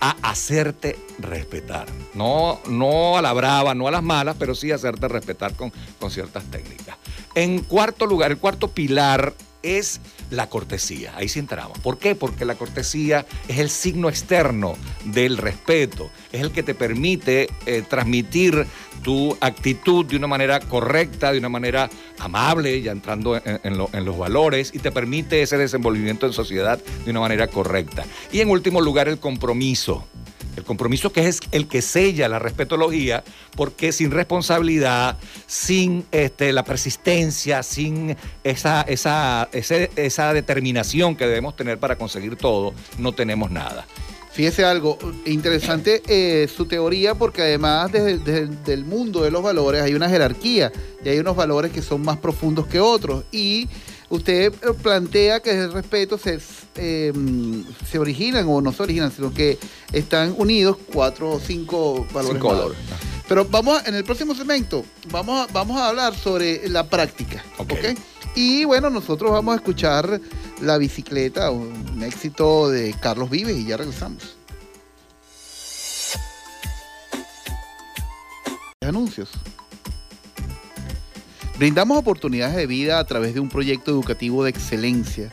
a 0.00 0.16
hacerte 0.22 0.98
respetar. 1.18 1.86
No, 2.14 2.62
no 2.66 3.18
a 3.18 3.20
la 3.20 3.34
brava, 3.34 3.74
no 3.74 3.88
a 3.88 3.90
las 3.90 4.02
malas, 4.02 4.36
pero 4.38 4.54
sí 4.54 4.72
hacerte 4.72 5.06
respetar 5.06 5.54
con, 5.54 5.70
con 5.98 6.10
ciertas 6.10 6.44
técnicas. 6.44 6.96
En 7.34 7.60
cuarto 7.60 8.06
lugar, 8.06 8.30
el 8.30 8.38
cuarto 8.38 8.68
pilar 8.68 9.34
es 9.62 10.00
la 10.30 10.48
cortesía. 10.48 11.12
Ahí 11.16 11.28
sí 11.28 11.38
entramos. 11.38 11.78
¿Por 11.78 11.98
qué? 11.98 12.14
Porque 12.14 12.44
la 12.44 12.54
cortesía 12.54 13.26
es 13.48 13.58
el 13.58 13.70
signo 13.70 14.08
externo 14.08 14.74
del 15.04 15.36
respeto, 15.36 16.10
es 16.32 16.40
el 16.40 16.52
que 16.52 16.62
te 16.62 16.74
permite 16.74 17.48
eh, 17.66 17.82
transmitir 17.88 18.66
tu 19.02 19.36
actitud 19.40 20.04
de 20.04 20.16
una 20.16 20.26
manera 20.26 20.60
correcta, 20.60 21.32
de 21.32 21.38
una 21.38 21.48
manera 21.48 21.88
amable, 22.18 22.80
ya 22.82 22.92
entrando 22.92 23.36
en, 23.36 23.60
en, 23.64 24.04
los 24.04 24.18
valores, 24.18 24.72
y 24.74 24.78
te 24.78 24.92
permite 24.92 25.42
ese 25.42 25.56
desenvolvimiento 25.56 26.26
en 26.26 26.32
sociedad 26.32 26.78
de 27.04 27.10
una 27.10 27.20
manera 27.20 27.46
correcta. 27.46 28.04
Y 28.30 28.40
en 28.40 28.50
último 28.50 28.80
lugar, 28.80 29.08
el 29.08 29.18
compromiso. 29.18 30.06
El 30.60 30.66
compromiso 30.66 31.10
que 31.10 31.26
es 31.26 31.40
el 31.52 31.68
que 31.68 31.80
sella 31.80 32.28
la 32.28 32.38
respetología, 32.38 33.24
porque 33.56 33.92
sin 33.92 34.10
responsabilidad, 34.10 35.16
sin 35.46 36.04
este, 36.12 36.52
la 36.52 36.64
persistencia, 36.64 37.62
sin 37.62 38.14
esa, 38.44 38.82
esa, 38.82 39.48
esa 39.52 40.34
determinación 40.34 41.16
que 41.16 41.26
debemos 41.26 41.56
tener 41.56 41.78
para 41.78 41.96
conseguir 41.96 42.36
todo, 42.36 42.74
no 42.98 43.12
tenemos 43.12 43.50
nada. 43.50 43.86
Fíjese 44.32 44.64
algo 44.64 44.98
interesante 45.24 46.02
eh, 46.06 46.46
su 46.46 46.66
teoría 46.66 47.14
porque 47.14 47.42
además 47.42 47.90
desde, 47.90 48.72
el 48.72 48.84
mundo 48.84 49.22
de 49.22 49.30
los 49.30 49.42
valores 49.42 49.82
hay 49.82 49.94
una 49.94 50.08
jerarquía 50.08 50.70
y 51.04 51.08
hay 51.08 51.18
unos 51.18 51.34
valores 51.34 51.72
que 51.72 51.82
son 51.82 52.02
más 52.02 52.18
profundos 52.18 52.66
que 52.66 52.80
otros 52.80 53.24
y 53.32 53.66
usted 54.10 54.52
eh, 54.52 54.74
plantea 54.82 55.40
que 55.40 55.50
el 55.52 55.72
respeto 55.72 56.18
se, 56.18 56.38
eh, 56.76 57.12
se 57.90 57.98
originan 57.98 58.46
o 58.48 58.60
no 58.60 58.72
se 58.72 58.82
originan, 58.82 59.10
sino 59.10 59.32
que 59.32 59.58
están 59.92 60.34
unidos 60.36 60.76
cuatro 60.92 61.30
o 61.30 61.40
cinco 61.40 62.06
valores. 62.12 62.42
Cinco 62.42 62.72
Pero 63.28 63.46
vamos 63.46 63.86
en 63.86 63.94
el 63.94 64.04
próximo 64.04 64.34
segmento 64.34 64.84
vamos 65.10 65.48
a, 65.48 65.52
vamos 65.52 65.80
a 65.80 65.88
hablar 65.88 66.14
sobre 66.14 66.68
la 66.68 66.88
práctica. 66.88 67.42
Y 68.34 68.64
bueno, 68.64 68.90
nosotros 68.90 69.30
vamos 69.30 69.54
a 69.54 69.56
escuchar 69.56 70.20
La 70.60 70.78
bicicleta, 70.78 71.50
un 71.50 72.02
éxito 72.02 72.68
de 72.68 72.94
Carlos 73.00 73.30
Vives 73.30 73.56
y 73.56 73.66
ya 73.66 73.76
regresamos. 73.76 74.36
Anuncios. 78.82 79.30
Brindamos 81.60 81.98
oportunidades 81.98 82.56
de 82.56 82.66
vida 82.66 82.98
a 82.98 83.04
través 83.04 83.34
de 83.34 83.40
un 83.40 83.50
proyecto 83.50 83.90
educativo 83.90 84.44
de 84.44 84.48
excelencia 84.48 85.28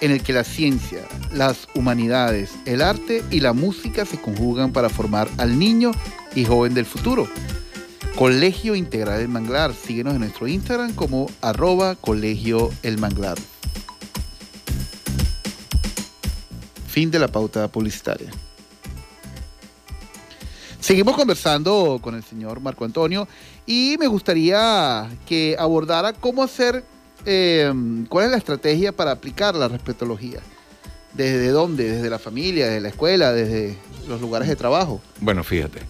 en 0.00 0.12
el 0.12 0.22
que 0.22 0.32
la 0.32 0.42
ciencia, 0.42 1.06
las 1.30 1.68
humanidades, 1.74 2.52
el 2.64 2.80
arte 2.80 3.22
y 3.30 3.40
la 3.40 3.52
música 3.52 4.06
se 4.06 4.18
conjugan 4.18 4.72
para 4.72 4.88
formar 4.88 5.28
al 5.36 5.58
niño 5.58 5.90
y 6.34 6.46
joven 6.46 6.72
del 6.72 6.86
futuro. 6.86 7.28
Colegio 8.16 8.76
Integral 8.76 9.20
El 9.20 9.28
Manglar. 9.28 9.74
Síguenos 9.74 10.14
en 10.14 10.20
nuestro 10.20 10.48
Instagram 10.48 10.94
como 10.94 11.30
arroba 11.42 11.96
Colegio 11.96 12.70
El 12.82 12.96
Manglar. 12.96 13.36
Fin 16.86 17.10
de 17.10 17.18
la 17.18 17.28
pauta 17.28 17.68
publicitaria. 17.68 18.30
Seguimos 20.88 21.16
conversando 21.16 21.98
con 22.00 22.14
el 22.14 22.24
señor 22.24 22.60
Marco 22.60 22.86
Antonio 22.86 23.28
y 23.66 23.96
me 24.00 24.06
gustaría 24.06 25.06
que 25.26 25.54
abordara 25.58 26.14
cómo 26.14 26.42
hacer, 26.42 26.82
eh, 27.26 27.70
cuál 28.08 28.24
es 28.24 28.30
la 28.30 28.38
estrategia 28.38 28.90
para 28.90 29.10
aplicar 29.10 29.54
la 29.54 29.68
respetología. 29.68 30.40
¿Desde 31.12 31.48
dónde? 31.48 31.92
¿Desde 31.92 32.08
la 32.08 32.18
familia, 32.18 32.68
desde 32.68 32.80
la 32.80 32.88
escuela, 32.88 33.34
desde 33.34 33.76
los 34.08 34.18
lugares 34.22 34.48
de 34.48 34.56
trabajo? 34.56 35.02
Bueno, 35.20 35.44
fíjate. 35.44 35.80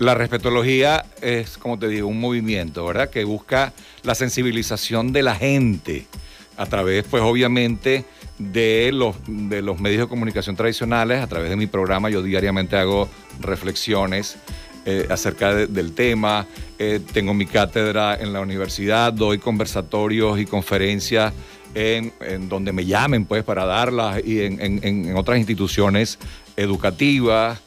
La 0.00 0.16
respetología 0.16 1.04
es, 1.20 1.56
como 1.56 1.78
te 1.78 1.86
digo, 1.86 2.08
un 2.08 2.18
movimiento, 2.18 2.84
¿verdad? 2.84 3.10
Que 3.10 3.22
busca 3.22 3.72
la 4.02 4.16
sensibilización 4.16 5.12
de 5.12 5.22
la 5.22 5.36
gente 5.36 6.08
a 6.56 6.66
través, 6.66 7.04
pues 7.08 7.22
obviamente, 7.22 8.04
de 8.38 8.90
los, 8.92 9.16
de 9.26 9.62
los 9.62 9.80
medios 9.80 10.02
de 10.02 10.08
comunicación 10.08 10.56
tradicionales. 10.56 11.22
A 11.22 11.26
través 11.26 11.50
de 11.50 11.56
mi 11.56 11.66
programa 11.66 12.10
yo 12.10 12.22
diariamente 12.22 12.76
hago 12.76 13.08
reflexiones 13.40 14.36
eh, 14.84 15.06
acerca 15.10 15.54
del 15.54 15.92
tema. 15.92 16.46
Eh, 16.78 17.00
tengo 17.12 17.34
mi 17.34 17.46
cátedra 17.46 18.16
en 18.16 18.32
la 18.32 18.40
universidad, 18.40 19.12
doy 19.12 19.38
conversatorios 19.38 20.40
y 20.40 20.46
conferencias 20.46 21.32
en, 21.74 22.12
donde 22.48 22.72
me 22.72 22.84
llamen 22.84 23.24
pues 23.24 23.44
para 23.44 23.64
darlas 23.64 24.20
y 24.24 24.42
en, 24.42 24.60
en 24.60 25.16
otras 25.16 25.38
instituciones 25.38 26.18
educativas. 26.56 27.60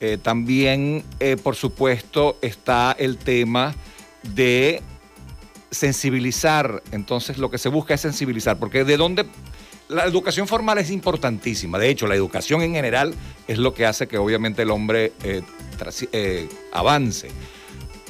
Eh, 0.00 0.18
también, 0.22 1.04
por 1.42 1.56
supuesto, 1.56 2.38
está 2.42 2.94
el 2.98 3.16
tema 3.18 3.74
de 4.22 4.82
sensibilizar. 5.70 6.82
Entonces, 6.92 7.38
lo 7.38 7.50
que 7.50 7.58
se 7.58 7.68
busca 7.68 7.94
es 7.94 8.00
sensibilizar, 8.00 8.58
porque 8.58 8.84
de 8.84 8.96
dónde... 8.96 9.26
La 9.90 10.04
educación 10.04 10.48
formal 10.48 10.78
es 10.78 10.90
importantísima. 10.90 11.78
De 11.78 11.88
hecho, 11.88 12.06
la 12.06 12.14
educación 12.14 12.62
en 12.62 12.72
general 12.74 13.14
es 13.46 13.58
lo 13.58 13.74
que 13.74 13.86
hace 13.86 14.08
que 14.08 14.18
obviamente 14.18 14.62
el 14.62 14.70
hombre 14.70 15.12
eh, 15.22 16.48
avance. 16.72 17.28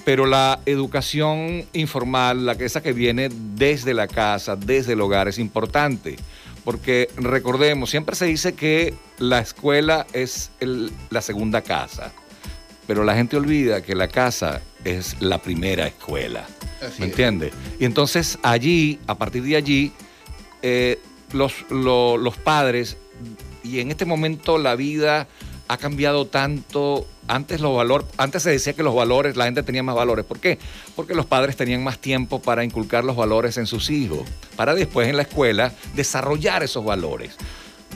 Pero 0.04 0.26
la 0.26 0.60
educación 0.66 1.64
informal, 1.72 2.46
la 2.46 2.56
que, 2.56 2.64
esa 2.64 2.82
que 2.82 2.92
viene 2.92 3.28
desde 3.30 3.94
la 3.94 4.08
casa, 4.08 4.56
desde 4.56 4.92
el 4.92 5.00
hogar, 5.00 5.28
es 5.28 5.38
importante 5.38 6.16
porque 6.64 7.08
recordemos, 7.16 7.90
siempre 7.90 8.14
se 8.16 8.26
dice 8.26 8.54
que 8.54 8.94
la 9.18 9.40
escuela 9.40 10.06
es 10.12 10.50
la 11.10 11.22
segunda 11.22 11.62
casa, 11.62 12.12
pero 12.86 13.04
la 13.04 13.14
gente 13.14 13.36
olvida 13.36 13.82
que 13.82 13.94
la 13.94 14.08
casa 14.08 14.60
es 14.84 15.20
la 15.20 15.38
primera 15.38 15.86
escuela. 15.86 16.46
¿Me 16.98 17.06
entiendes? 17.06 17.52
Y 17.78 17.84
entonces 17.84 18.38
allí, 18.42 18.98
a 19.06 19.16
partir 19.16 19.42
de 19.42 19.56
allí, 19.56 19.92
eh, 20.62 20.98
los, 21.32 21.54
los 21.70 22.36
padres, 22.36 22.96
y 23.62 23.80
en 23.80 23.90
este 23.90 24.04
momento 24.04 24.58
la 24.58 24.74
vida 24.76 25.28
ha 25.68 25.76
cambiado 25.76 26.26
tanto. 26.26 27.06
Antes 27.28 27.60
los 27.60 27.76
valores, 27.76 28.08
antes 28.16 28.42
se 28.42 28.50
decía 28.50 28.72
que 28.72 28.82
los 28.82 28.94
valores, 28.94 29.36
la 29.36 29.44
gente 29.44 29.62
tenía 29.62 29.84
más 29.84 29.94
valores. 29.94 30.24
¿Por 30.24 30.40
qué? 30.40 30.58
Porque 30.96 31.14
los 31.14 31.26
padres 31.26 31.56
tenían 31.56 31.84
más 31.84 32.00
tiempo 32.00 32.42
para 32.42 32.64
inculcar 32.64 33.04
los 33.04 33.14
valores 33.14 33.56
en 33.56 33.66
sus 33.66 33.88
hijos, 33.88 34.28
para 34.56 34.74
después 34.74 35.08
en 35.08 35.16
la 35.16 35.22
escuela 35.22 35.72
desarrollar 35.94 36.64
esos 36.64 36.84
valores. 36.84 37.36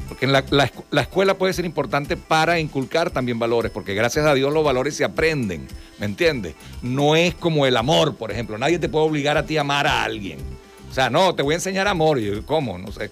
Porque 0.08 0.26
en 0.26 0.32
la, 0.32 0.44
la, 0.50 1.00
escuela 1.00 1.34
puede 1.34 1.52
ser 1.52 1.64
importante 1.64 2.16
para 2.16 2.60
inculcar 2.60 3.10
también 3.10 3.40
valores, 3.40 3.72
porque 3.72 3.94
gracias 3.94 4.24
a 4.26 4.34
Dios 4.34 4.52
los 4.52 4.64
valores 4.64 4.94
se 4.94 5.04
aprenden, 5.04 5.66
¿me 5.98 6.06
entiendes? 6.06 6.54
No 6.82 7.16
es 7.16 7.34
como 7.34 7.66
el 7.66 7.76
amor, 7.76 8.14
por 8.14 8.30
ejemplo. 8.30 8.56
Nadie 8.56 8.78
te 8.78 8.88
puede 8.88 9.06
obligar 9.06 9.36
a 9.36 9.46
ti 9.46 9.56
a 9.56 9.62
amar 9.62 9.88
a 9.88 10.04
alguien. 10.04 10.38
O 10.94 10.96
sea, 10.96 11.10
no, 11.10 11.34
te 11.34 11.42
voy 11.42 11.54
a 11.54 11.56
enseñar 11.56 11.88
amor. 11.88 12.20
Y 12.20 12.42
¿cómo? 12.42 12.78
No 12.78 12.92
sé. 12.92 13.10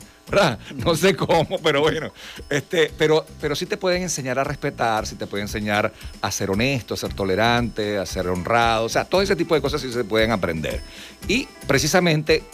No 0.77 0.95
sé 0.95 1.17
cómo, 1.17 1.59
pero 1.65 1.81
bueno. 1.81 2.13
Este, 2.49 2.93
pero, 2.97 3.27
pero 3.41 3.57
sí 3.57 3.67
te 3.67 3.77
pueden 3.77 4.03
enseñar 4.03 4.39
a 4.39 4.45
respetar, 4.45 5.05
sí 5.05 5.17
te 5.17 5.27
pueden 5.27 5.47
enseñar 5.47 5.93
a 6.21 6.31
ser 6.31 6.53
honesto, 6.53 6.95
a 6.95 6.97
ser 6.97 7.13
tolerante, 7.13 7.99
a 7.99 8.07
ser 8.07 8.29
honrado. 8.29 8.85
O 8.85 8.89
sea, 8.89 9.05
todo 9.05 9.21
ese 9.21 9.35
tipo 9.35 9.57
de 9.57 9.61
cosas 9.61 9.81
sí 9.81 9.93
se 9.93 10.05
pueden 10.05 10.31
aprender. 10.31 10.81
Y 11.27 11.49
precisamente, 11.67 12.45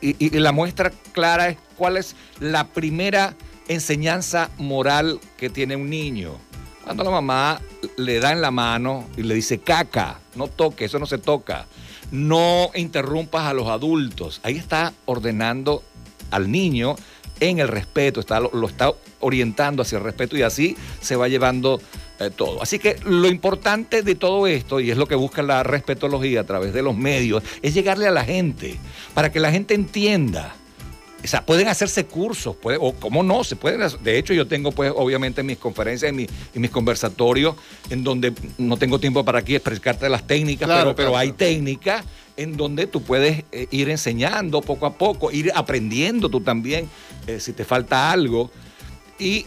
y, 0.00 0.30
la 0.38 0.52
muestra 0.52 0.92
clara 1.10 1.48
es 1.48 1.56
cuál 1.76 1.96
es 1.96 2.14
la 2.38 2.68
primera 2.68 3.34
enseñanza 3.66 4.48
moral 4.58 5.18
que 5.36 5.50
tiene 5.50 5.74
un 5.74 5.90
niño. 5.90 6.36
Cuando 6.84 7.02
la 7.02 7.10
mamá 7.10 7.60
le 7.96 8.20
da 8.20 8.30
en 8.30 8.40
la 8.40 8.52
mano 8.52 9.08
y 9.16 9.24
le 9.24 9.34
dice 9.34 9.58
caca, 9.58 10.20
no 10.36 10.46
toque, 10.46 10.84
eso 10.84 11.00
no 11.00 11.06
se 11.06 11.18
toca 11.18 11.66
no 12.10 12.70
interrumpas 12.74 13.46
a 13.46 13.54
los 13.54 13.68
adultos. 13.68 14.40
Ahí 14.42 14.56
está 14.56 14.92
ordenando 15.06 15.82
al 16.30 16.50
niño 16.50 16.96
en 17.40 17.58
el 17.58 17.68
respeto, 17.68 18.20
está, 18.20 18.40
lo, 18.40 18.66
está 18.66 18.92
orientando 19.20 19.82
hacia 19.82 19.98
el 19.98 20.04
respeto 20.04 20.36
y 20.36 20.42
así 20.42 20.76
se 21.00 21.16
va 21.16 21.28
llevando 21.28 21.80
eh, 22.18 22.30
todo. 22.34 22.62
Así 22.62 22.78
que 22.78 22.96
lo 23.04 23.28
importante 23.28 24.02
de 24.02 24.14
todo 24.14 24.46
esto, 24.46 24.80
y 24.80 24.90
es 24.90 24.96
lo 24.96 25.06
que 25.06 25.14
busca 25.14 25.42
la 25.42 25.62
respetología 25.62 26.40
a 26.40 26.44
través 26.44 26.72
de 26.72 26.82
los 26.82 26.96
medios, 26.96 27.42
es 27.62 27.74
llegarle 27.74 28.08
a 28.08 28.10
la 28.10 28.24
gente, 28.24 28.76
para 29.14 29.30
que 29.30 29.40
la 29.40 29.52
gente 29.52 29.74
entienda 29.74 30.54
o 31.22 31.26
sea, 31.26 31.44
pueden 31.44 31.68
hacerse 31.68 32.06
cursos, 32.06 32.56
puede, 32.56 32.78
o 32.80 32.92
cómo 32.92 33.22
no, 33.22 33.42
se 33.42 33.56
pueden 33.56 33.80
De 34.02 34.18
hecho, 34.18 34.32
yo 34.34 34.46
tengo, 34.46 34.72
pues, 34.72 34.92
obviamente, 34.94 35.42
mis 35.42 35.58
conferencias 35.58 36.12
y, 36.12 36.28
mis 36.58 36.70
conversatorios, 36.70 37.56
en 37.90 38.04
donde 38.04 38.32
no 38.56 38.76
tengo 38.76 39.00
tiempo 39.00 39.24
para 39.24 39.40
aquí 39.40 39.56
explicarte 39.56 40.08
las 40.08 40.26
técnicas, 40.26 40.68
pero, 40.68 40.94
pero 40.94 41.16
hay 41.16 41.32
técnicas 41.32 42.04
en 42.36 42.56
donde 42.56 42.86
tú 42.86 43.02
puedes 43.02 43.44
eh, 43.50 43.66
ir 43.72 43.90
enseñando 43.90 44.60
poco 44.60 44.86
a 44.86 44.94
poco, 44.94 45.32
ir 45.32 45.50
aprendiendo 45.54 46.28
tú 46.28 46.40
también, 46.40 46.88
eh, 47.26 47.40
si 47.40 47.52
te 47.52 47.64
falta 47.64 48.12
algo. 48.12 48.50
Y, 49.18 49.46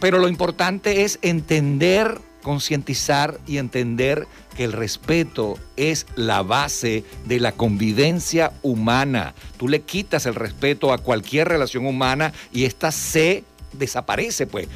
pero 0.00 0.18
lo 0.18 0.28
importante 0.28 1.02
es 1.02 1.18
entender 1.22 2.18
concientizar 2.46 3.40
y 3.44 3.58
entender 3.58 4.28
que 4.56 4.62
el 4.62 4.72
respeto 4.72 5.58
es 5.76 6.06
la 6.14 6.44
base 6.44 7.02
de 7.24 7.40
la 7.40 7.50
convivencia 7.50 8.52
humana. 8.62 9.34
Tú 9.56 9.66
le 9.66 9.80
quitas 9.80 10.26
el 10.26 10.36
respeto 10.36 10.92
a 10.92 10.98
cualquier 10.98 11.48
relación 11.48 11.84
humana 11.86 12.32
y 12.52 12.64
esta 12.64 12.92
se 12.92 13.42
desaparece, 13.72 14.46
pues. 14.46 14.68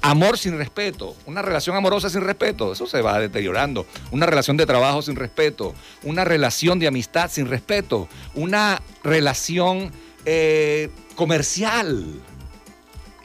Amor 0.00 0.38
sin 0.38 0.56
respeto, 0.56 1.14
una 1.26 1.42
relación 1.42 1.76
amorosa 1.76 2.08
sin 2.08 2.22
respeto, 2.22 2.72
eso 2.72 2.86
se 2.86 3.02
va 3.02 3.20
deteriorando. 3.20 3.84
Una 4.12 4.24
relación 4.24 4.56
de 4.56 4.64
trabajo 4.64 5.02
sin 5.02 5.14
respeto, 5.14 5.74
una 6.02 6.24
relación 6.24 6.78
de 6.78 6.86
amistad 6.86 7.30
sin 7.30 7.48
respeto, 7.48 8.08
una 8.34 8.80
relación 9.04 9.92
eh, 10.24 10.88
comercial, 11.16 12.18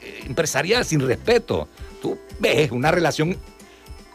eh, 0.02 0.24
empresarial 0.26 0.84
sin 0.84 1.00
respeto. 1.00 1.66
Tú 2.02 2.18
ves 2.38 2.70
una 2.72 2.90
relación 2.90 3.38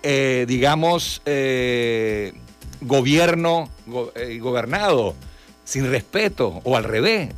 eh, 0.04 0.46
digamos, 0.48 1.22
eh, 1.26 2.34
gobierno 2.82 3.70
y 3.86 4.20
eh, 4.20 4.40
gobernado 4.40 5.16
sin 5.64 5.90
respeto 5.90 6.60
o 6.64 6.76
al 6.76 6.84
revés. 6.84 7.30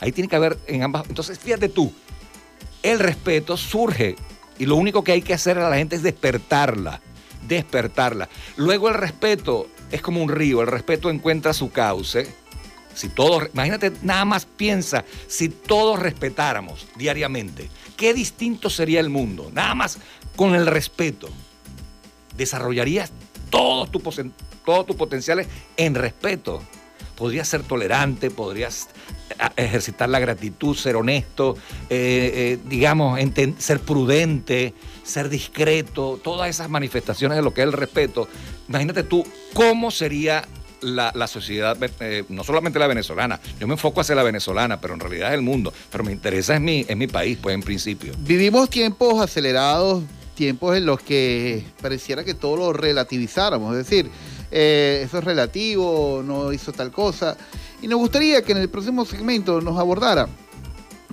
Ahí 0.00 0.12
tiene 0.12 0.28
que 0.28 0.36
haber 0.36 0.58
en 0.66 0.82
ambas. 0.82 1.08
Entonces, 1.08 1.38
fíjate 1.38 1.68
tú, 1.68 1.92
el 2.82 2.98
respeto 2.98 3.56
surge 3.56 4.16
y 4.58 4.66
lo 4.66 4.76
único 4.76 5.04
que 5.04 5.12
hay 5.12 5.22
que 5.22 5.34
hacer 5.34 5.58
a 5.58 5.70
la 5.70 5.76
gente 5.76 5.96
es 5.96 6.02
despertarla, 6.02 7.00
despertarla. 7.46 8.28
Luego 8.56 8.88
el 8.88 8.94
respeto 8.94 9.68
es 9.92 10.02
como 10.02 10.22
un 10.22 10.28
río, 10.28 10.60
el 10.60 10.66
respeto 10.66 11.10
encuentra 11.10 11.52
su 11.52 11.70
cauce. 11.70 12.26
Si 12.94 13.08
todos, 13.08 13.48
imagínate, 13.54 13.92
nada 14.02 14.24
más 14.24 14.44
piensa, 14.44 15.04
si 15.28 15.48
todos 15.48 16.00
respetáramos 16.00 16.88
diariamente, 16.96 17.70
qué 17.96 18.12
distinto 18.12 18.70
sería 18.70 18.98
el 18.98 19.08
mundo, 19.08 19.50
nada 19.52 19.76
más 19.76 19.98
con 20.34 20.56
el 20.56 20.66
respeto 20.66 21.28
desarrollarías 22.38 23.12
todos 23.50 23.90
tus 23.90 24.02
todo 24.64 24.84
tu 24.84 24.96
potenciales 24.96 25.46
en 25.76 25.94
respeto. 25.94 26.62
Podrías 27.16 27.48
ser 27.48 27.62
tolerante, 27.62 28.30
podrías 28.30 28.88
eh, 29.30 29.48
ejercitar 29.56 30.08
la 30.08 30.20
gratitud, 30.20 30.76
ser 30.76 30.96
honesto, 30.96 31.56
eh, 31.90 32.30
eh, 32.34 32.58
digamos, 32.66 33.18
ser 33.58 33.80
prudente, 33.80 34.74
ser 35.02 35.28
discreto, 35.28 36.20
todas 36.22 36.48
esas 36.48 36.70
manifestaciones 36.70 37.36
de 37.36 37.42
lo 37.42 37.52
que 37.52 37.62
es 37.62 37.66
el 37.66 37.72
respeto. 37.72 38.28
Imagínate 38.68 39.02
tú 39.02 39.26
cómo 39.52 39.90
sería 39.90 40.46
la, 40.80 41.26
sociedad, 41.26 41.76
no 42.28 42.44
solamente 42.44 42.78
la 42.78 42.86
venezolana, 42.86 43.40
yo 43.58 43.66
me 43.66 43.74
enfoco 43.74 44.00
hacia 44.00 44.14
la 44.14 44.22
venezolana, 44.22 44.80
pero 44.80 44.94
en 44.94 45.00
realidad 45.00 45.30
es 45.30 45.34
el 45.34 45.42
mundo, 45.42 45.72
pero 45.90 46.04
me 46.04 46.12
interesa 46.12 46.54
es 46.54 46.60
mi, 46.60 46.86
es 46.86 46.96
mi 46.96 47.08
país, 47.08 47.36
pues 47.42 47.54
en 47.54 47.62
principio. 47.62 48.12
Vivimos 48.18 48.70
tiempos 48.70 49.20
acelerados 49.20 50.04
tiempos 50.38 50.76
en 50.76 50.86
los 50.86 51.00
que 51.00 51.64
pareciera 51.82 52.22
que 52.22 52.32
todo 52.32 52.56
lo 52.56 52.72
relativizáramos, 52.72 53.76
es 53.76 53.78
decir, 53.78 54.08
eh, 54.52 55.02
eso 55.04 55.18
es 55.18 55.24
relativo, 55.24 56.22
no 56.24 56.52
hizo 56.52 56.72
tal 56.72 56.92
cosa. 56.92 57.36
Y 57.82 57.88
nos 57.88 57.98
gustaría 57.98 58.42
que 58.42 58.52
en 58.52 58.58
el 58.58 58.70
próximo 58.70 59.04
segmento 59.04 59.60
nos 59.60 59.76
abordara 59.76 60.28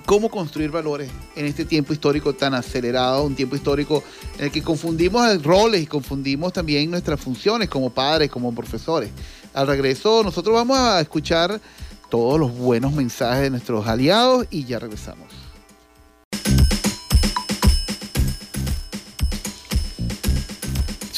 cómo 0.06 0.30
construir 0.30 0.70
valores 0.70 1.10
en 1.36 1.48
este 1.48 1.66
tiempo 1.66 1.92
histórico 1.92 2.34
tan 2.34 2.54
acelerado, 2.54 3.24
un 3.24 3.36
tiempo 3.36 3.56
histórico 3.56 4.04
en 4.38 4.46
el 4.46 4.52
que 4.52 4.62
confundimos 4.62 5.42
roles 5.42 5.82
y 5.82 5.88
confundimos 5.88 6.54
también 6.54 6.92
nuestras 6.92 7.20
funciones 7.20 7.68
como 7.68 7.90
padres, 7.90 8.30
como 8.30 8.54
profesores. 8.54 9.10
Al 9.56 9.66
regreso 9.66 10.22
nosotros 10.24 10.54
vamos 10.54 10.78
a 10.78 11.02
escuchar 11.02 11.60
todos 12.12 12.40
los 12.40 12.56
buenos 12.56 12.94
mensajes 12.94 13.42
de 13.42 13.50
nuestros 13.50 13.88
aliados 13.88 14.46
y 14.52 14.66
ya 14.66 14.78
regresamos. 14.78 15.45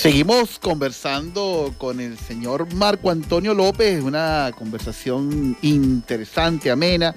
Seguimos 0.07 0.57
conversando 0.57 1.73
con 1.77 1.99
el 1.99 2.17
señor 2.17 2.73
Marco 2.73 3.11
Antonio 3.11 3.53
López, 3.53 4.01
una 4.01 4.53
conversación 4.57 5.57
interesante, 5.61 6.71
amena. 6.71 7.13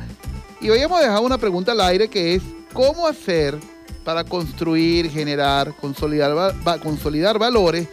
Y 0.60 0.70
hoy 0.70 0.80
hemos 0.80 0.98
dejado 1.00 1.22
una 1.22 1.38
pregunta 1.38 1.70
al 1.70 1.82
aire 1.82 2.08
que 2.08 2.34
es, 2.34 2.42
¿cómo 2.72 3.06
hacer 3.06 3.56
para 4.02 4.24
construir, 4.24 5.08
generar, 5.08 5.72
consolidar, 5.76 6.56
consolidar 6.82 7.38
valores 7.38 7.86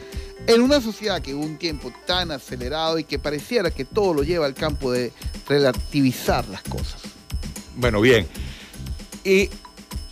en 0.47 0.62
una 0.62 0.81
sociedad 0.81 1.21
que 1.21 1.36
un 1.36 1.57
tiempo 1.60 1.93
tan 2.07 2.31
acelerado 2.31 2.97
y 2.97 3.03
que 3.03 3.19
pareciera 3.19 3.69
que 3.69 3.86
todo 3.86 4.15
lo 4.15 4.23
lleva 4.23 4.47
al 4.47 4.55
campo 4.55 4.91
de 4.91 5.13
relativizar 5.47 6.47
las 6.47 6.63
cosas? 6.63 7.03
Bueno, 7.75 8.01
bien. 8.01 8.25
Y 9.23 9.51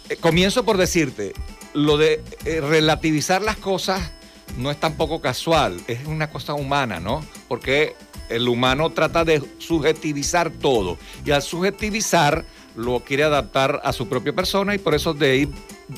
eh, 0.09 0.17
comienzo 0.21 0.63
por 0.63 0.77
decirte, 0.77 1.33
lo 1.73 1.97
de 1.97 2.21
eh, 2.45 2.61
relativizar 2.61 3.41
las 3.41 3.57
cosas 3.57 4.11
no 4.57 4.71
es 4.71 4.79
tampoco 4.79 5.21
casual, 5.21 5.79
es 5.87 6.05
una 6.05 6.29
cosa 6.29 6.53
humana, 6.53 6.99
¿no? 6.99 7.25
Porque 7.47 7.95
el 8.29 8.47
humano 8.47 8.89
trata 8.91 9.23
de 9.23 9.41
subjetivizar 9.59 10.49
todo 10.49 10.97
y 11.25 11.31
al 11.31 11.41
subjetivizar 11.41 12.45
lo 12.75 13.01
quiere 13.01 13.23
adaptar 13.23 13.81
a 13.83 13.93
su 13.93 14.07
propia 14.07 14.33
persona 14.33 14.75
y 14.75 14.77
por 14.77 14.95
eso 14.95 15.13
de 15.13 15.31
ahí 15.31 15.49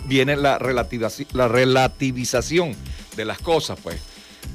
viene 0.06 0.36
la, 0.36 0.60
la 0.60 1.48
relativización 1.48 2.76
de 3.15 3.26
las 3.26 3.39
cosas, 3.39 3.80
pues. 3.82 4.02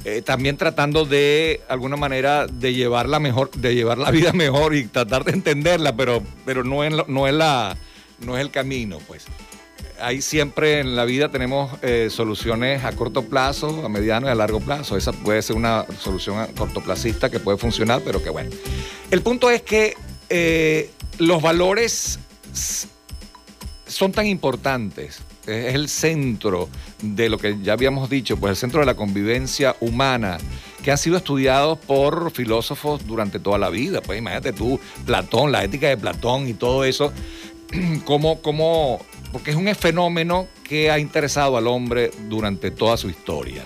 Eh, 0.05 0.23
también 0.23 0.57
tratando 0.57 1.05
de 1.05 1.61
alguna 1.69 1.97
manera 1.97 2.47
de 2.47 2.75
llevar 2.75 3.09
la 3.09 3.21
mejor, 3.21 3.51
de 3.53 3.75
llevar 3.75 3.99
la 3.99 4.11
vida 4.11 4.33
mejor 4.35 4.75
y 4.75 4.87
tratar 4.87 5.25
de 5.25 5.33
entenderla, 5.33 5.95
pero, 5.95 6.23
pero 6.45 6.65
no, 6.65 6.83
es, 6.83 6.93
no, 7.07 7.31
la, 7.31 7.77
no 8.21 8.37
es 8.37 8.41
el 8.43 8.51
camino, 8.51 8.99
pues 9.07 9.27
ahí 10.03 10.21
siempre 10.21 10.81
en 10.81 10.97
la 10.97 11.05
vida 11.05 11.31
tenemos 11.31 11.71
eh, 11.83 12.09
soluciones 12.11 12.85
a 12.85 12.93
corto 12.93 13.23
plazo, 13.23 13.85
a 13.85 13.89
mediano 13.89 14.27
y 14.27 14.31
a 14.31 14.35
largo 14.35 14.61
plazo. 14.61 14.97
Esa 14.97 15.13
puede 15.13 15.41
ser 15.43 15.57
una 15.57 15.87
solución 15.99 16.47
cortoplacista 16.57 17.31
que 17.31 17.41
puede 17.41 17.59
funcionar, 17.59 18.03
pero 18.05 18.23
que 18.23 18.31
bueno. 18.31 18.51
El 19.11 19.23
punto 19.23 19.51
es 19.51 19.63
que 19.63 19.95
eh, 20.29 20.91
los 21.19 21.41
valores 21.41 22.19
son 23.87 24.13
tan 24.13 24.27
importantes. 24.27 25.21
Es 25.47 25.75
el 25.75 25.89
centro 25.89 26.69
de 27.01 27.29
lo 27.29 27.39
que 27.39 27.57
ya 27.63 27.73
habíamos 27.73 28.09
dicho, 28.09 28.37
pues 28.37 28.51
el 28.51 28.57
centro 28.57 28.81
de 28.81 28.87
la 28.87 28.95
convivencia 28.95 29.75
humana, 29.81 30.39
que 30.85 30.93
han 30.93 30.99
sido 30.99 31.17
estudiados 31.17 31.79
por 31.79 32.31
filósofos 32.31 33.07
durante 33.07 33.41
toda 33.41 33.59
la 33.59 33.69
vida. 33.69 34.01
Pues 34.01 34.19
imagínate 34.19 34.53
tú, 34.53 34.79
Platón, 35.05 35.51
la 35.51 35.65
ética 35.65 35.89
de 35.89 35.97
Platón 35.97 36.49
y 36.49 36.55
todo 36.55 36.85
eso, 36.85 37.13
cómo, 38.05 38.41
cómo 38.41 39.05
porque 39.33 39.51
es 39.51 39.57
un 39.57 39.75
fenómeno 39.75 40.47
que 40.63 40.91
ha 40.91 40.99
interesado 40.99 41.57
al 41.57 41.67
hombre 41.67 42.11
durante 42.29 42.71
toda 42.71 42.99
su 42.99 43.09
historia. 43.09 43.65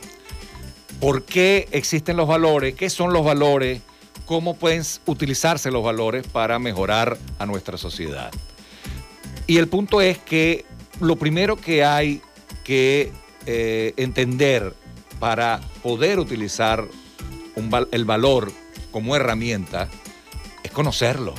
¿Por 1.00 1.24
qué 1.24 1.68
existen 1.72 2.16
los 2.16 2.28
valores? 2.28 2.74
¿Qué 2.74 2.88
son 2.88 3.12
los 3.12 3.24
valores? 3.24 3.82
¿Cómo 4.24 4.56
pueden 4.56 4.82
utilizarse 5.06 5.70
los 5.70 5.84
valores 5.84 6.26
para 6.26 6.58
mejorar 6.58 7.18
a 7.38 7.46
nuestra 7.46 7.76
sociedad? 7.76 8.30
Y 9.46 9.58
el 9.58 9.68
punto 9.68 10.00
es 10.00 10.18
que 10.18 10.64
lo 11.00 11.16
primero 11.16 11.56
que 11.56 11.84
hay 11.84 12.22
que 12.64 13.12
eh, 13.44 13.92
entender 13.96 14.72
para 15.18 15.60
poder 15.82 16.18
utilizar 16.18 16.86
el 17.90 18.04
valor 18.04 18.52
como 18.90 19.16
herramienta 19.16 19.88
es 20.62 20.70
conocerlo. 20.70 21.34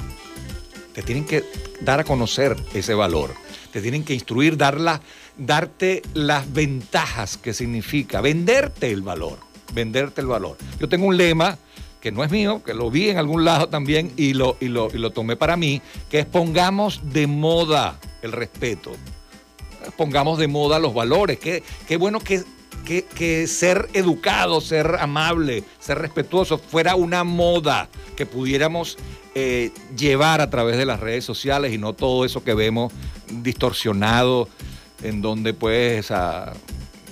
Te 0.94 1.02
tienen 1.02 1.26
que 1.26 1.44
dar 1.82 2.02
a 2.02 2.04
conocer 2.04 2.56
ese 2.74 2.94
valor 2.94 3.47
te 3.78 3.82
tienen 3.84 4.04
que 4.04 4.16
instruir, 4.16 4.58
darla, 4.58 5.02
darte 5.38 6.02
las 6.16 6.52
ventajas 6.52 7.38
que 7.38 7.54
significa, 7.54 8.22
venderte 8.22 8.92
el 8.92 9.04
valor, 9.04 9.38
venderte 9.72 10.22
el 10.22 10.26
valor. 10.26 10.58
Yo 10.80 10.90
tengo 10.90 11.06
un 11.06 11.16
lema 11.16 11.60
que 12.02 12.12
no 12.12 12.24
es 12.24 12.32
mío, 12.32 12.63
que 12.66 12.74
lo 12.74 12.90
vi 12.90 13.10
en 13.10 13.20
algún 13.20 13.46
lado 13.46 13.70
también 13.70 14.12
y 14.18 14.34
lo, 14.34 14.58
y 14.60 14.70
lo, 14.70 15.12
tomé 15.12 15.36
para 15.36 15.58
mí, 15.58 15.80
que 16.10 16.18
es 16.18 16.26
pongamos 16.26 17.02
de 17.13 17.28
moda 17.28 18.00
el 18.24 18.32
respeto, 18.32 18.94
pongamos 19.96 20.40
de 20.40 20.48
moda 20.48 20.80
los 20.80 20.96
valores, 20.96 21.38
qué, 21.38 21.62
qué 21.88 21.98
bueno 21.98 22.20
que, 22.20 22.44
que, 22.88 23.47
ser 23.47 23.89
educado, 23.93 24.62
ser 24.62 24.95
amable, 25.00 25.63
ser 25.80 26.00
respetuoso 26.00 26.58
fuera 26.58 26.95
una 26.95 27.23
moda 27.26 27.89
que 28.15 28.26
pudiéramos 28.26 28.97
eh, 29.36 29.71
llevar 29.97 30.39
a 30.39 30.50
través 30.50 30.78
de 30.78 30.86
las 30.86 31.00
redes 31.00 31.26
sociales 31.26 31.73
y 31.73 31.78
no 31.78 31.93
todo 31.93 32.23
eso 32.23 32.43
que 32.43 32.54
vemos 32.54 32.93
distorsionado 33.30 34.47
en 35.04 35.21
donde 35.21 35.54
pues 35.54 36.12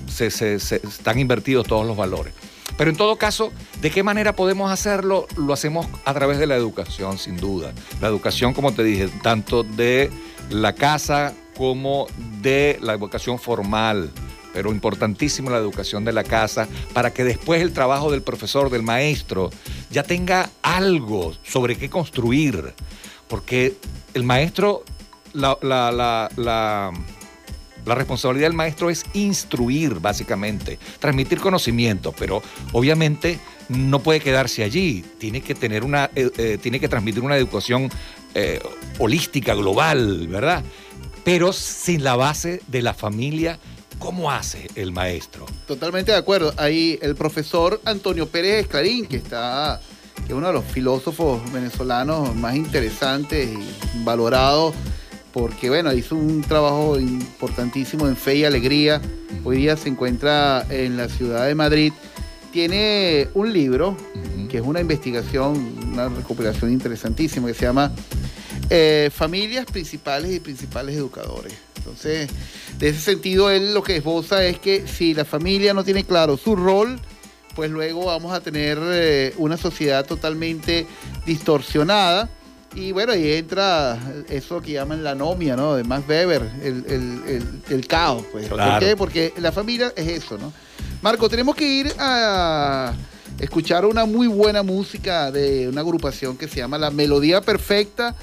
se, 0.07 0.55
están 0.55 1.19
invertidos 1.19 1.67
todos 1.67 1.85
los 1.85 1.97
valores. 1.97 2.33
Pero 2.77 2.89
en 2.89 2.97
todo 2.97 3.17
caso, 3.17 3.51
¿de 3.81 3.91
qué 3.91 4.01
manera 4.01 4.33
podemos 4.33 4.71
hacerlo? 4.71 5.27
Lo 5.37 5.53
hacemos 5.53 5.87
a 6.03 6.13
través 6.13 6.39
de 6.39 6.47
la 6.47 6.55
educación, 6.55 7.17
sin 7.17 7.37
duda. 7.37 7.73
La 8.01 8.07
educación, 8.07 8.53
como 8.53 8.73
te 8.73 8.83
dije, 8.83 9.09
tanto 9.21 9.63
de 9.63 10.09
la 10.49 10.73
casa 10.73 11.33
como 11.57 12.07
de 12.41 12.77
la 12.81 12.93
educación 12.93 13.39
formal, 13.39 14.11
pero 14.55 14.71
importantísimo 14.71 15.49
la 15.49 15.57
educación 15.57 16.05
de 16.05 16.13
la 16.13 16.23
casa, 16.23 16.69
para 16.93 17.11
que 17.11 17.25
después 17.25 17.61
el 17.61 17.73
trabajo 17.73 18.09
del 18.09 18.21
profesor, 18.21 18.69
del 18.69 18.83
maestro, 18.83 19.49
ya 19.91 20.03
tenga 20.03 20.49
algo 20.61 21.33
sobre 21.43 21.75
qué 21.75 21.89
construir. 21.89 22.73
Porque 23.27 23.75
el 24.13 24.23
maestro, 24.23 24.85
la, 25.33 25.57
la, 25.61 26.93
responsabilidad 27.85 28.47
del 28.47 28.55
maestro 28.55 28.89
es 28.89 29.03
instruir, 29.13 29.95
básicamente, 29.99 30.79
transmitir 30.99 31.39
conocimiento, 31.41 32.13
pero 32.17 32.41
obviamente 32.71 33.37
no 33.67 33.99
puede 33.99 34.21
quedarse 34.21 34.63
allí, 34.63 35.03
tiene 35.17 35.41
que 35.41 35.53
tener 35.53 35.83
una, 35.83 36.09
eh, 36.15 36.31
eh, 36.37 36.57
tiene 36.61 36.79
que 36.79 36.87
transmitir 36.87 37.23
una 37.23 37.35
educación 37.35 37.89
eh, 38.35 38.61
holística, 38.99 39.53
global, 39.53 40.29
¿verdad? 40.29 40.63
Pero 41.25 41.51
sin 41.51 42.05
la 42.05 42.15
base 42.15 42.61
de 42.67 42.81
la 42.81 42.93
familia 42.93 43.59
¿Cómo 43.99 44.31
hace 44.31 44.67
el 44.75 44.91
maestro? 44.91 45.45
Totalmente 45.67 46.11
de 46.11 46.17
acuerdo. 46.17 46.53
Ahí 46.57 46.99
el 47.01 47.15
profesor 47.15 47.81
Antonio 47.85 48.27
Pérez 48.27 48.61
Esclarín, 48.61 49.05
que 49.05 49.17
está, 49.17 49.79
que 50.15 50.33
es 50.33 50.33
uno 50.33 50.47
de 50.47 50.53
los 50.53 50.65
filósofos 50.65 51.51
venezolanos 51.51 52.35
más 52.35 52.55
interesantes 52.55 53.49
y 53.49 54.03
valorados, 54.03 54.75
porque 55.33 55.69
bueno, 55.69 55.93
hizo 55.93 56.15
un 56.15 56.41
trabajo 56.41 56.99
importantísimo 56.99 58.07
en 58.07 58.15
fe 58.15 58.37
y 58.37 58.45
alegría. 58.45 59.01
Hoy 59.43 59.57
día 59.57 59.75
se 59.77 59.89
encuentra 59.89 60.65
en 60.69 60.97
la 60.97 61.09
ciudad 61.09 61.47
de 61.47 61.55
Madrid. 61.55 61.93
Tiene 62.51 63.27
un 63.33 63.51
libro 63.51 63.97
que 64.49 64.57
es 64.57 64.63
una 64.63 64.79
investigación, 64.79 65.77
una 65.91 66.07
recopilación 66.07 66.71
interesantísima 66.71 67.47
que 67.47 67.53
se 67.53 67.65
llama 67.65 67.91
eh, 68.69 69.09
Familias 69.13 69.65
Principales 69.65 70.31
y 70.31 70.39
Principales 70.39 70.95
Educadores. 70.95 71.53
Entonces, 71.77 72.29
de 72.79 72.89
ese 72.89 72.99
sentido, 72.99 73.49
él 73.49 73.73
lo 73.73 73.83
que 73.83 73.97
esboza 73.97 74.43
es 74.43 74.59
que 74.59 74.87
si 74.87 75.13
la 75.13 75.25
familia 75.25 75.73
no 75.73 75.83
tiene 75.83 76.03
claro 76.03 76.37
su 76.37 76.55
rol, 76.55 76.99
pues 77.55 77.71
luego 77.71 78.05
vamos 78.05 78.33
a 78.33 78.41
tener 78.41 78.77
eh, 78.81 79.33
una 79.37 79.55
sociedad 79.55 80.05
totalmente 80.05 80.85
distorsionada. 81.25 82.29
Y 82.75 82.91
bueno, 82.91 83.13
ahí 83.13 83.31
entra 83.31 83.97
eso 84.29 84.59
que 84.61 84.73
llaman 84.73 85.01
la 85.01 85.11
anomia, 85.11 85.55
¿no? 85.55 85.75
De 85.75 85.85
Max 85.85 86.03
Weber, 86.09 86.41
el, 86.61 87.87
caos, 87.87 88.25
pues. 88.33 88.49
¿Por 88.49 88.79
qué? 88.79 88.97
Porque 88.97 89.33
la 89.37 89.53
familia 89.53 89.93
es 89.95 90.07
eso, 90.09 90.37
¿no? 90.37 90.51
Marco, 91.01 91.29
tenemos 91.29 91.55
que 91.55 91.65
ir 91.65 91.93
a 91.97 92.93
escuchar 93.39 93.85
una 93.85 94.03
muy 94.03 94.27
buena 94.27 94.61
música 94.61 95.31
de 95.31 95.69
una 95.69 95.79
agrupación 95.79 96.35
que 96.35 96.49
se 96.49 96.57
llama 96.57 96.77
La 96.77 96.91
Melodía 96.91 97.39
Perfecta. 97.39 98.13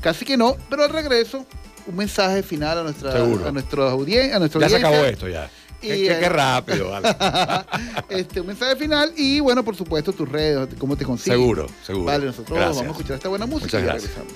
Casi 0.00 0.24
que 0.24 0.36
no, 0.36 0.56
pero 0.68 0.82
al 0.82 0.90
regreso 0.90 1.46
un 1.86 1.96
mensaje 1.96 2.42
final 2.42 2.78
a 2.78 2.82
nuestra 2.82 3.12
a 3.12 3.90
audiencia, 3.90 4.36
a 4.36 4.46
Ya 4.60 4.68
se 4.68 4.76
acabó 4.76 4.96
esto 5.04 5.28
ya. 5.28 5.50
qué, 5.80 6.28
rápido, 6.28 6.90
vale. 6.90 7.08
este, 8.08 8.40
un 8.40 8.48
mensaje 8.48 8.76
final 8.76 9.12
y 9.16 9.40
bueno, 9.40 9.64
por 9.64 9.76
supuesto, 9.76 10.12
tus 10.12 10.28
redes, 10.28 10.68
cómo 10.78 10.96
te 10.96 11.04
consigues. 11.04 11.38
Seguro, 11.38 11.66
seguro. 11.84 12.06
Vale, 12.06 12.26
nosotros 12.26 12.58
vamos 12.58 12.82
a 12.82 12.86
escuchar 12.86 13.16
esta 13.16 13.28
buena 13.28 13.46
música 13.46 13.78
y 13.78 13.82
regresamos. 13.82 14.34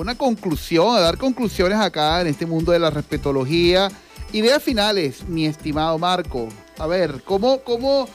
Una 0.00 0.16
conclusión, 0.16 0.96
a 0.96 1.00
dar 1.00 1.18
conclusiones 1.18 1.78
acá 1.78 2.20
en 2.20 2.28
este 2.28 2.46
mundo 2.46 2.72
de 2.72 2.78
la 2.78 2.90
respetología. 2.90 3.90
Ideas 4.32 4.62
finales, 4.62 5.28
mi 5.28 5.46
estimado 5.46 5.98
Marco. 5.98 6.48
A 6.78 6.86
ver, 6.86 7.22
¿cómo, 7.24 7.62
cómo 7.62 8.08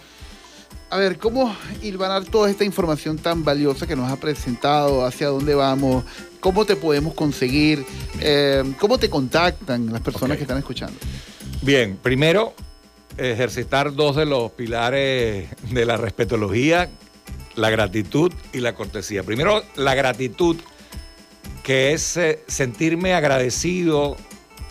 a 0.89 0.97
ver, 0.97 1.17
¿cómo 1.17 1.53
hilvanar 1.81 2.23
toda 2.23 2.49
esta 2.49 2.63
información 2.63 3.17
tan 3.17 3.43
valiosa 3.43 3.85
que 3.85 3.95
nos 3.95 4.09
ha 4.09 4.15
presentado? 4.15 5.05
¿Hacia 5.05 5.27
dónde 5.27 5.53
vamos? 5.53 6.05
¿Cómo 6.39 6.65
te 6.65 6.75
podemos 6.75 7.13
conseguir? 7.13 7.85
Eh, 8.19 8.63
¿Cómo 8.79 8.97
te 8.97 9.09
contactan 9.09 9.91
las 9.91 10.01
personas 10.01 10.37
que 10.37 10.43
están 10.43 10.57
escuchando? 10.57 10.97
Bien, 11.61 11.97
primero, 12.01 12.53
ejercitar 13.17 13.93
dos 13.93 14.15
de 14.15 14.25
los 14.25 14.51
pilares 14.51 15.49
de 15.69 15.85
la 15.85 15.97
respetología, 15.97 16.89
la 17.55 17.69
gratitud 17.69 18.31
y 18.53 18.59
la 18.59 18.75
cortesía. 18.75 19.23
Primero, 19.23 19.63
la 19.75 19.95
gratitud, 19.95 20.57
que 21.63 21.93
es 21.93 22.17
eh, 22.17 22.43
sentirme 22.47 23.13
agradecido, 23.13 24.15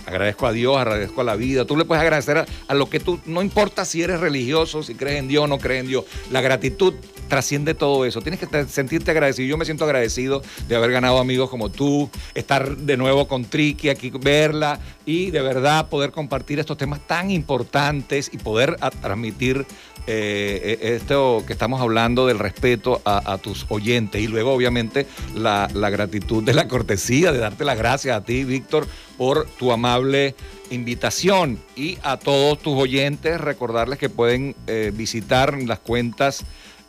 agradezco 0.07 0.47
a 0.47 0.53
Dios, 0.53 0.77
agradezco 0.77 1.21
a 1.21 1.25
la 1.25 1.35
vida. 1.35 1.65
Tú 1.65 1.77
le 1.77 1.85
puedes 1.85 2.01
agradecer 2.01 2.39
a, 2.39 2.47
a 2.69 2.75
lo 2.75 2.89
que 2.89 3.01
tú, 3.01 3.21
no 3.27 3.43
importa 3.43 3.85
si 3.85 4.03
eres 4.03 4.21
religioso, 4.21 4.83
si 4.83 4.95
crees 4.95 5.19
en 5.19 5.29
Dios 5.29 5.45
o 5.45 5.47
no 5.49 5.59
crees 5.59 5.81
en 5.81 5.89
Dios, 5.89 6.05
la 6.31 6.41
gratitud 6.41 6.95
trasciende 7.29 7.75
todo 7.75 8.05
eso. 8.05 8.21
Tienes 8.21 8.41
que 8.41 8.47
te- 8.47 8.67
sentirte 8.69 9.11
agradecido. 9.11 9.49
Yo 9.49 9.57
me 9.57 9.65
siento 9.65 9.85
agradecido 9.85 10.43
de 10.69 10.77
haber 10.77 10.93
ganado 10.93 11.19
amigos 11.19 11.51
como 11.51 11.71
tú, 11.71 12.11
estar 12.35 12.77
de 12.77 12.97
nuevo 12.97 13.29
con 13.29 13.45
Triki 13.45 13.89
aquí, 13.89 14.11
verla 14.11 14.81
y 15.05 15.31
de 15.31 15.41
verdad 15.43 15.89
poder 15.89 16.11
compartir 16.11 16.59
estos 16.59 16.77
temas 16.77 17.01
tan 17.07 17.31
importantes 17.31 18.31
y 18.33 18.39
poder 18.39 18.77
transmitir 19.01 19.67
eh, 20.09 20.79
eh, 20.81 20.95
esto 20.97 21.43
que 21.47 21.53
estamos 21.53 21.81
hablando 21.81 22.27
del 22.27 22.39
respeto 22.39 23.03
a, 23.05 23.39
tus 23.39 23.67
oyentes 23.69 24.23
y 24.23 24.29
luego 24.29 24.53
obviamente 24.53 25.07
la, 25.35 25.69
la 25.75 25.91
gratitud 25.91 26.45
de 26.45 26.55
la 26.55 26.69
cortesía, 26.69 27.33
de 27.33 27.39
darte 27.39 27.65
las 27.65 27.77
gracias 27.77 28.17
a 28.17 28.25
ti, 28.25 28.45
Víctor, 28.45 28.87
por 29.19 29.47
tu 29.59 29.73
amable 29.73 30.35
invitación 30.71 31.59
y 31.75 31.99
a 32.03 32.17
todos 32.19 32.59
tus 32.59 32.79
oyentes 32.79 33.41
recordarles 33.41 33.99
que 33.99 34.09
pueden 34.09 34.55
eh, 34.67 34.93
visitar 34.95 35.61
las 35.63 35.81
cuentas 35.81 36.45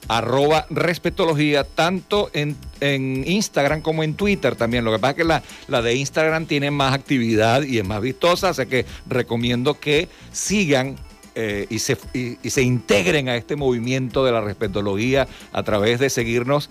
arroba 0.07 0.65
respetología, 0.69 1.63
tanto 1.63 2.29
en, 2.33 2.55
en 2.79 3.23
Instagram 3.27 3.81
como 3.81 4.03
en 4.03 4.13
Twitter 4.13 4.55
también. 4.55 4.85
Lo 4.85 4.91
que 4.91 4.99
pasa 4.99 5.11
es 5.11 5.17
que 5.17 5.23
la, 5.25 5.43
la 5.67 5.81
de 5.81 5.95
Instagram 5.95 6.45
tiene 6.45 6.71
más 6.71 6.93
actividad 6.93 7.63
y 7.63 7.79
es 7.79 7.85
más 7.85 8.01
vistosa, 8.01 8.49
así 8.49 8.65
que 8.67 8.85
recomiendo 9.07 9.79
que 9.79 10.07
sigan 10.31 10.95
eh, 11.35 11.67
y, 11.69 11.79
se, 11.79 11.97
y- 12.13 12.49
se 12.49 12.61
integren 12.61 13.27
a 13.29 13.35
este 13.35 13.55
movimiento 13.55 14.23
de 14.25 14.31
la 14.31 14.41
respetología 14.41 15.27
a 15.51 15.63
través 15.63 15.99
de 15.99 16.09
seguirnos 16.09 16.69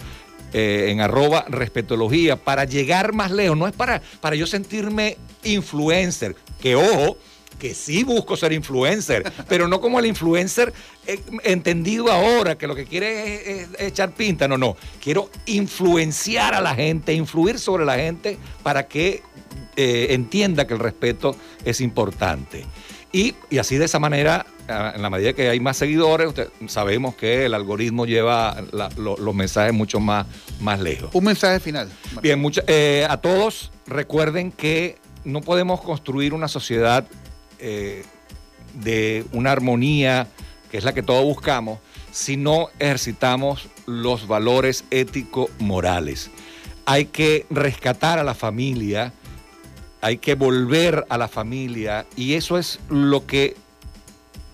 eh, 0.53 0.87
en 0.89 1.01
arroba 1.01 1.45
respetología 1.49 2.37
para 2.37 2.65
llegar 2.65 3.13
más 3.13 3.31
lejos. 3.31 3.57
No 3.57 3.69
es 3.69 3.75
para, 3.75 4.01
para 4.21 4.35
yo 4.35 4.47
sentirme 4.47 5.19
influencer, 5.45 6.35
que 6.61 6.75
ojo, 6.75 7.19
que 7.59 7.75
sí 7.75 8.05
busco 8.05 8.37
ser 8.37 8.53
influencer, 8.53 9.33
pero 9.49 9.67
no 9.69 9.81
como 9.81 9.99
el 9.99 10.07
influencer 10.07 10.73
eh, 11.07 11.21
entendido 11.45 12.11
ahora, 12.13 12.57
que 12.59 12.67
lo 12.67 12.75
que 12.75 12.85
quiere 12.85 13.61
es, 13.63 13.69
es 13.79 13.81
echar 13.81 14.11
pinta. 14.13 14.47
No, 14.49 14.59
no. 14.59 14.77
Quiero 15.03 15.31
influenciar 15.47 16.55
a 16.55 16.61
la 16.61 16.75
gente, 16.75 17.13
influir 17.15 17.59
sobre 17.59 17.85
la 17.85 17.97
gente 17.97 18.39
para 18.63 18.87
que 18.87 19.23
eh, 19.77 20.09
entienda 20.11 20.67
que 20.67 20.75
el 20.75 20.81
respeto 20.81 21.37
es 21.65 21.81
importante. 21.81 22.65
Y, 23.13 23.35
y 23.51 23.59
así 23.59 23.77
de 23.77 23.85
esa 23.87 23.99
manera, 23.99 24.45
ah, 24.69 24.93
en 24.95 25.01
la 25.01 25.09
medida 25.11 25.33
que 25.33 25.49
hay 25.49 25.61
más 25.61 25.77
seguidores, 25.77 26.29
usted- 26.29 26.49
sabemos 26.67 27.15
que 27.15 27.47
el 27.47 27.55
algoritmo 27.55 28.05
lleva 28.05 28.57
la- 28.73 28.91
lo- 28.97 29.17
los 29.17 29.35
mensajes 29.35 29.73
mucho 29.73 30.01
más, 30.01 30.27
más 30.61 30.81
lejos. 30.81 31.11
Un 31.15 31.25
mensaje 31.25 31.61
final. 31.61 31.89
Bien, 32.21 32.39
mucha- 32.39 32.65
eh, 32.67 33.07
a 33.09 33.17
todos 33.19 33.71
recuerden 33.87 34.51
que 34.53 34.97
no 35.25 35.41
podemos 35.41 35.81
construir 35.81 36.35
una 36.35 36.49
sociedad 36.49 37.07
eh, 37.59 38.05
de 38.75 39.25
una 39.33 39.53
armonía, 39.53 40.29
que 40.71 40.79
es 40.79 40.85
la 40.85 40.93
que 40.93 41.03
todos 41.03 41.25
buscamos, 41.25 41.79
si 42.13 42.37
no 42.37 42.69
ejercitamos 42.79 43.69
los 43.87 44.27
valores 44.27 44.85
ético-morales. 44.91 46.31
Hay 46.85 47.07
que 47.07 47.47
rescatar 47.51 48.19
a 48.19 48.25
la 48.25 48.35
familia, 48.35 49.13
hay 50.01 50.19
que 50.19 50.35
volver 50.35 51.05
a 51.09 51.19
la 51.19 51.29
familia 51.29 52.07
y 52.17 52.35
eso 52.35 52.59
es 52.59 52.79
lo 52.89 53.27
que, 53.27 53.57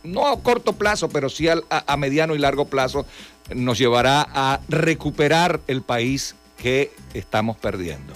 no 0.03 0.27
a 0.27 0.41
corto 0.43 0.73
plazo, 0.73 1.09
pero 1.09 1.29
sí 1.29 1.47
a 1.49 1.97
mediano 1.97 2.35
y 2.35 2.39
largo 2.39 2.67
plazo, 2.67 3.07
nos 3.55 3.79
llevará 3.79 4.27
a 4.33 4.61
recuperar 4.69 5.61
el 5.67 5.83
país 5.83 6.35
que 6.57 6.93
estamos 7.15 7.57
perdiendo. 7.57 8.13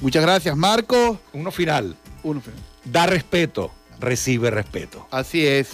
Muchas 0.00 0.22
gracias, 0.22 0.56
Marco. 0.56 1.20
Uno 1.32 1.50
final, 1.50 1.96
Uno 2.22 2.40
final. 2.40 2.60
da 2.84 3.06
respeto, 3.06 3.70
recibe 4.02 4.50
respeto. 4.50 5.06
Así 5.10 5.46
es. 5.46 5.68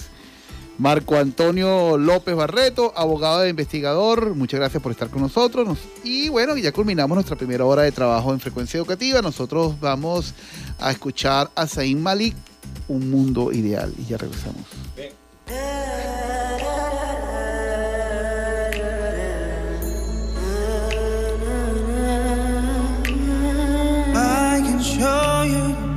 Marco 0.78 1.16
Antonio 1.16 1.98
López 1.98 2.36
Barreto, 2.36 2.92
abogado 2.94 3.40
de 3.40 3.50
investigador, 3.50 4.36
muchas 4.36 4.60
gracias 4.60 4.80
por 4.80 4.92
estar 4.92 5.10
con 5.10 5.22
nosotros. 5.22 5.76
Y 6.04 6.28
bueno, 6.28 6.56
ya 6.56 6.70
culminamos 6.70 7.16
nuestra 7.16 7.34
primera 7.34 7.64
hora 7.64 7.82
de 7.82 7.90
trabajo 7.90 8.32
en 8.32 8.38
frecuencia 8.38 8.78
educativa. 8.78 9.20
Nosotros 9.20 9.80
vamos 9.80 10.34
a 10.78 10.92
escuchar 10.92 11.50
a 11.56 11.66
Zain 11.66 12.00
Malik, 12.00 12.36
Un 12.86 13.10
Mundo 13.10 13.50
Ideal. 13.50 13.92
Y 13.98 14.04
ya 14.04 14.18
regresamos. 14.18 14.62
Bien. 14.94 15.18
show 24.98 25.44
you 25.44 25.87